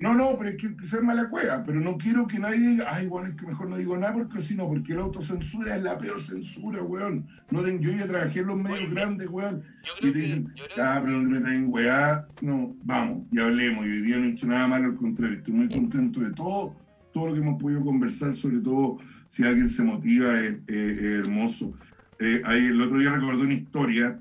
[0.00, 2.86] no, no, pero es que, que sea mala cueva, pero no quiero que nadie diga,
[2.90, 5.82] ay, bueno, es que mejor no digo nada porque si no, porque la autocensura es
[5.82, 7.26] la peor censura, weón.
[7.50, 9.62] No ten- yo ya trabajé en los medios grandes, weón.
[10.02, 12.26] Y te dicen, ah, pero no te metas en weá.
[12.42, 13.86] No, vamos, y hablemos.
[13.86, 16.76] Y hoy día no he hecho nada malo, al contrario, estoy muy contento de todo,
[17.14, 18.98] todo lo que hemos podido conversar, sobre todo
[19.28, 21.72] si alguien se motiva, es, es- es hermoso.
[22.18, 24.18] Eh, ahí el otro día recordé una historia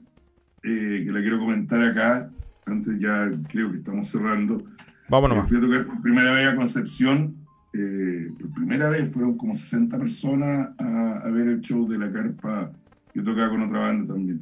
[0.63, 2.29] eh, que la quiero comentar acá.
[2.65, 4.63] Antes ya creo que estamos cerrando.
[5.09, 5.39] Vámonos.
[5.39, 7.35] Eh, fui a tocar por primera vez a Concepción.
[7.73, 12.11] eh, por primera vez fueron como 60 personas a, a ver el show de la
[12.11, 12.71] carpa.
[13.15, 14.39] Yo tocaba con otra banda también.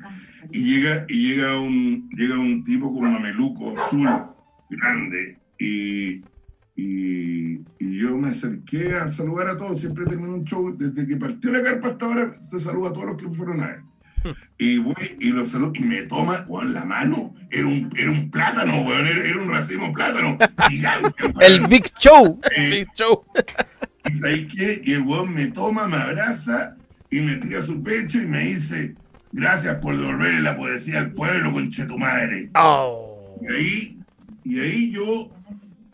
[0.51, 4.07] Y llega, y llega un, llega un tipo con mameluco azul,
[4.69, 6.21] grande, y,
[6.75, 9.81] y, y yo me acerqué a saludar a todos.
[9.81, 13.05] Siempre termino un show, desde que partió la carpa hasta ahora, te saludo a todos
[13.05, 13.81] los que fueron a ver.
[14.57, 17.33] Y voy y lo saludo y me toma, weón, la mano.
[17.49, 20.37] Era un, era un plátano, weón, era, era un racimo plátano
[20.69, 21.23] gigante.
[21.23, 21.41] weón.
[21.41, 22.39] El Big Show.
[22.57, 22.85] Eh,
[24.09, 24.81] ¿Y sabes qué?
[24.83, 26.75] Y el weón me toma, me abraza
[27.09, 28.95] y me tira a su pecho y me dice,
[29.31, 32.49] gracias por devolverle la poesía al pueblo, conche tu madre.
[32.55, 33.37] Oh.
[33.41, 33.99] Y ahí,
[34.43, 35.29] y ahí yo,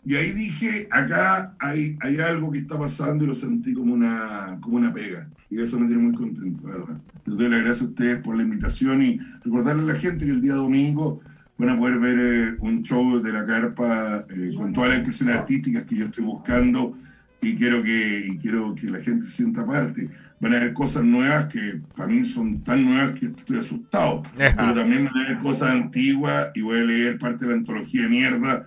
[0.08, 4.56] y ahí dije, acá hay, hay algo que está pasando y lo sentí como una,
[4.58, 5.28] como una pega.
[5.50, 7.00] Y eso me tiene muy contento, la ¿verdad?
[7.26, 10.30] Les doy las gracias a ustedes por la invitación y recordarle a la gente que
[10.30, 11.20] el día domingo
[11.58, 15.36] van a poder ver eh, un show de la carpa eh, con todas las expresiones
[15.40, 16.96] artísticas que yo estoy buscando
[17.42, 20.08] y quiero que, y quiero que la gente se sienta parte.
[20.40, 24.22] Van a haber cosas nuevas que para mí son tan nuevas que estoy asustado.
[24.38, 28.04] Pero también van a haber cosas antiguas y voy a leer parte de la antología
[28.04, 28.64] de mierda.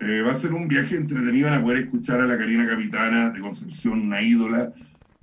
[0.00, 3.30] Eh, va a ser un viaje entretenido, van a poder escuchar a la Karina Capitana
[3.30, 4.72] de Concepción, una ídola,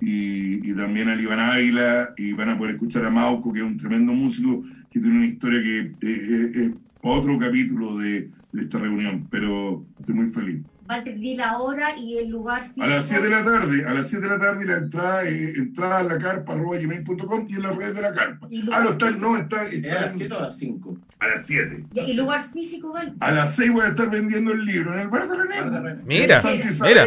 [0.00, 3.76] y, también a Iván Ávila, y van a poder escuchar a Mauco, que es un
[3.76, 6.70] tremendo músico, que tiene una historia que eh, eh, es
[7.02, 10.62] otro capítulo de, de esta reunión, pero estoy muy feliz.
[10.88, 12.82] Walter, di la hora y el lugar físico.
[12.84, 15.52] A las 7 de la tarde, a las 7 de la tarde la entrada, eh,
[15.56, 18.46] entrada a la carpa arroba gmail.com y en las redes de la carpa.
[18.50, 20.96] Y Ah, no, está, no, está, ¿Es está a las 7 o a las 5?
[21.20, 21.84] a las 7.
[21.92, 23.12] Y el lugar físico, Walter.
[23.20, 26.02] A las 6 voy a estar vendiendo el libro en el bar de René.
[26.04, 26.40] Mira,
[26.82, 27.04] mira.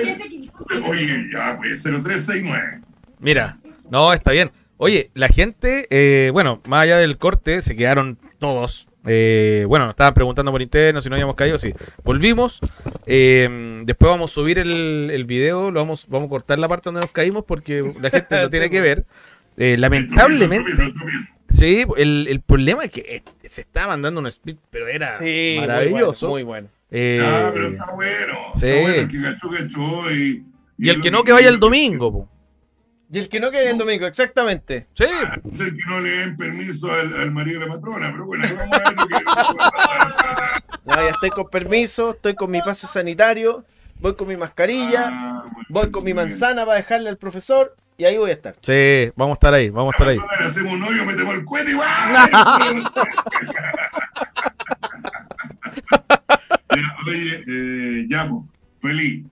[0.87, 2.81] Oye, ya, pues 0369.
[3.19, 3.57] Mira,
[3.89, 4.51] no, está bien.
[4.77, 8.87] Oye, la gente, eh, bueno, más allá del corte, se quedaron todos.
[9.05, 11.73] Eh, bueno, nos estaban preguntando por interno si no habíamos caído, sí.
[12.03, 12.59] Volvimos.
[13.05, 16.83] eh, después vamos a subir el, el video, lo vamos, vamos a cortar la parte
[16.89, 19.05] donde nos caímos porque la gente lo tiene que ver.
[19.57, 20.71] Eh, lamentablemente,
[21.49, 25.55] sí, el, el problema es que eh, se estaba mandando un speed, pero era Sí,
[25.57, 26.29] muy maravilloso.
[26.29, 26.67] bueno, muy bueno.
[26.89, 28.33] Eh, Ah, pero está bueno.
[28.53, 28.67] sí.
[28.67, 30.11] Está bueno.
[30.11, 30.43] Y,
[30.77, 32.11] y el que no, que vaya el domingo.
[32.11, 32.29] po.
[33.13, 34.87] Y el que no quede el domingo, exactamente.
[34.93, 35.03] Sí.
[35.43, 38.45] No sé que no le den permiso al, al marido de la patrona, pero bueno,
[38.57, 39.15] vamos a ver lo que.
[40.85, 43.65] Ya, ya estoy con permiso, estoy con mi pase sanitario,
[43.99, 48.17] voy con mi mascarilla, Ah, voy con mi manzana para dejarle al profesor y ahí
[48.17, 48.55] voy a estar.
[48.61, 50.17] Sí, vamos a estar ahí, vamos a estar ahí.
[50.39, 51.87] Le hacemos un hoyo, metemos el cohete y ¡guau!
[56.73, 58.47] Ya, Oye, eh, po,
[58.79, 59.25] feliz.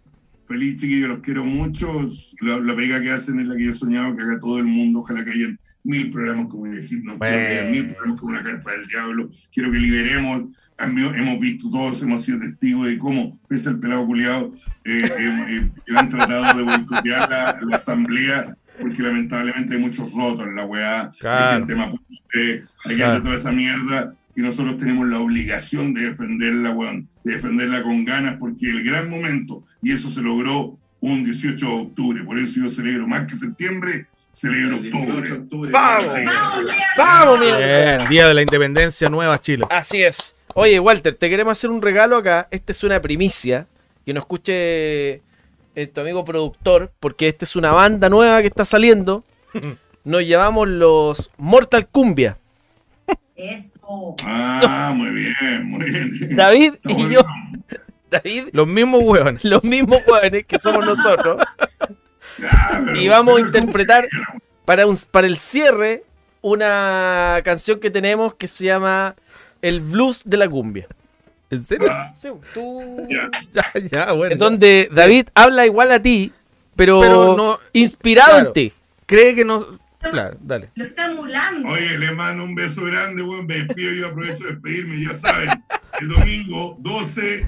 [0.49, 2.09] Feliz, chiquillos, los quiero mucho.
[2.41, 4.65] La, la pega que hacen es la que yo he soñado que haga todo el
[4.65, 4.99] mundo.
[5.01, 8.33] Ojalá que hayan mil programas como el Hit, no quiero que haya mil programas como
[8.33, 9.29] la Carpa del Diablo.
[9.53, 10.49] Quiero que liberemos.
[10.79, 14.53] Hemos visto, todos hemos sido testigos de cómo, pese al pelado culiado,
[14.85, 20.47] eh, eh, eh, han tratado de boicotear la, la asamblea porque lamentablemente hay muchos rotos
[20.47, 21.11] en la weá.
[21.19, 21.45] Claro.
[21.47, 23.13] Hay gente mapuche, hay Claro.
[23.13, 28.35] gente toda esa mierda y nosotros tenemos la obligación de defenderla, weón, defenderla con ganas,
[28.39, 32.69] porque el gran momento, y eso se logró un 18 de octubre, por eso yo
[32.69, 35.33] celebro más que septiembre, celebro El 18 de octubre.
[35.33, 35.71] octubre.
[35.71, 36.03] ¡Vamos!
[36.03, 36.21] Sí.
[36.97, 37.39] ¡Vamos.
[37.39, 39.65] Bien, Día de la Independencia Nueva Chile.
[39.69, 40.35] Así es.
[40.55, 42.47] Oye, Walter, te queremos hacer un regalo acá.
[42.51, 43.67] Esta es una primicia.
[44.05, 45.21] Que nos escuche
[45.75, 49.23] eh, tu amigo productor, porque esta es una banda nueva que está saliendo.
[50.03, 52.37] Nos llevamos los Mortal Cumbia.
[53.41, 54.15] Eso.
[54.25, 56.35] Ah, muy bien, muy bien.
[56.35, 57.09] David y bueno.
[57.09, 57.21] yo,
[58.11, 59.43] David, Los mismos hueones.
[59.45, 61.37] los mismos jóvenes que somos nosotros.
[62.95, 64.07] Y vamos a interpretar
[64.65, 66.03] para, un, para el cierre
[66.41, 69.15] una canción que tenemos que se llama
[69.61, 70.87] El Blues de la Cumbia.
[71.49, 71.87] ¿En serio?
[71.91, 73.29] Ah, Sí, tú- ya.
[73.51, 74.33] Ya, ya, bueno.
[74.33, 76.31] En donde David habla igual a ti,
[76.75, 77.59] pero, Pero no.
[77.73, 78.47] inspirado Claro.
[78.47, 78.73] en ti.
[79.05, 79.65] Cree que no.
[79.99, 80.69] Claro, dale.
[80.75, 81.69] Lo está emulando.
[81.69, 83.45] Oye, le mando un beso grande, weón.
[83.45, 85.49] Me despido yo aprovecho de despedirme, ya saben.
[85.99, 87.45] El domingo 12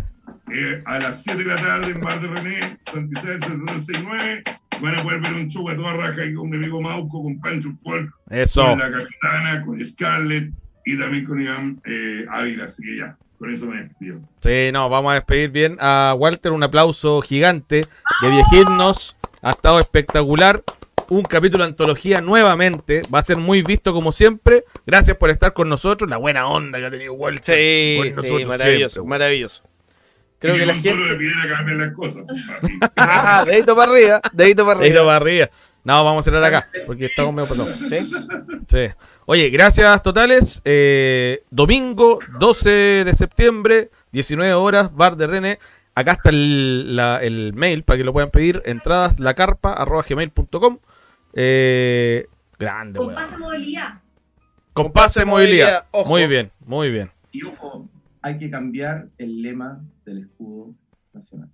[0.51, 4.43] eh, a las 7 de la tarde en Bar de René, Santa Isabel 7269.
[4.81, 7.39] Van a poder ver un show a toda raja ahí con mi amigo Mauco, con
[7.39, 8.65] Pancho Folk, Eso.
[8.65, 10.51] con la Capitana, con Scarlett
[10.85, 12.65] y también con Iván eh, Ávila.
[12.65, 14.19] Así que ya, con eso me despido.
[14.41, 16.51] Sí, no, vamos a despedir bien a Walter.
[16.51, 17.87] Un aplauso gigante
[18.21, 19.15] de viejirnos.
[19.41, 20.63] Ha estado espectacular.
[21.11, 23.01] Un capítulo de antología nuevamente.
[23.13, 24.63] Va a ser muy visto como siempre.
[24.87, 26.09] Gracias por estar con nosotros.
[26.09, 27.53] La buena onda que ha tenido Walter.
[27.53, 29.09] Sí, con sí, nosotros maravilloso, siempre.
[29.09, 29.63] maravilloso.
[30.39, 30.93] Creo y que la gente...
[30.95, 32.71] de las cosas, pues.
[32.95, 35.05] Ah, dedito para arriba, dedito para Dedito arriba.
[35.05, 35.49] para arriba.
[35.83, 36.69] No, vamos a cerrar acá.
[36.85, 37.69] Porque estamos medio pasados.
[37.71, 37.99] ¿Sí?
[38.69, 38.93] Sí.
[39.25, 40.61] Oye, gracias totales.
[40.63, 42.69] Eh, domingo 12
[43.03, 45.59] de septiembre, 19 horas, Bar de René.
[45.93, 48.61] Acá está el, la- el mail para que lo puedan pedir.
[48.65, 50.77] Entradas lacarpa.gmail.com.
[51.33, 52.27] Eh,
[52.59, 54.01] grande, Con pase movilidad.
[54.73, 55.85] Con pase movilidad.
[55.91, 56.09] ojo.
[56.09, 57.11] Muy bien, muy bien.
[57.31, 57.87] Y ojo,
[58.21, 60.73] hay que cambiar el lema del escudo
[61.13, 61.49] nacional.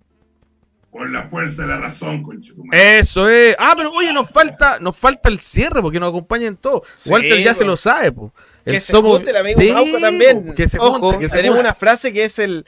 [0.90, 2.98] Por la fuerza de la razón, conchetumare.
[2.98, 3.54] Eso es.
[3.58, 6.82] Ah, pero oye, nos falta, nos falta el cierre porque nos acompañan todos.
[6.94, 8.32] Sí, Walter ya se lo sabe, po.
[8.64, 10.54] El Que se somos- junte el amigo Sí, Mauco también.
[10.54, 11.68] Que se Ojo, junte, que se tenemos junte.
[11.68, 12.64] una frase que es el...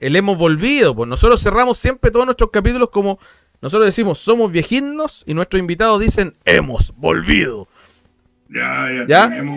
[0.00, 0.94] el hemos volvido.
[0.94, 3.18] Pues nosotros cerramos siempre todos nuestros capítulos como
[3.62, 7.68] nosotros decimos somos viejinos y nuestros invitados dicen hemos volvido.
[8.48, 9.40] Ya, ya, ¿Ya?
[9.40, 9.48] Sí,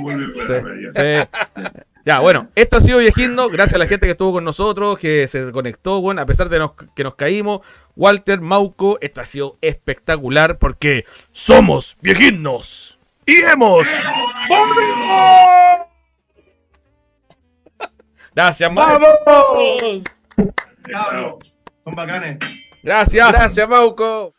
[0.48, 0.92] fuera, ya.
[1.26, 1.72] sí.
[2.06, 3.50] Ya, bueno, esto ha sido Viejino.
[3.50, 6.60] Gracias a la gente que estuvo con nosotros, que se conectó, bueno, a pesar de
[6.60, 7.62] nos- que nos caímos.
[7.96, 13.88] Walter, Mauco, esto ha sido espectacular porque somos viejinos y hemos
[14.48, 15.88] volvido.
[18.36, 19.00] Gracias, vamos.
[20.92, 22.38] Cabros, son bacanes.
[22.86, 23.32] Gracias.
[23.32, 24.35] Gracias, Mauco.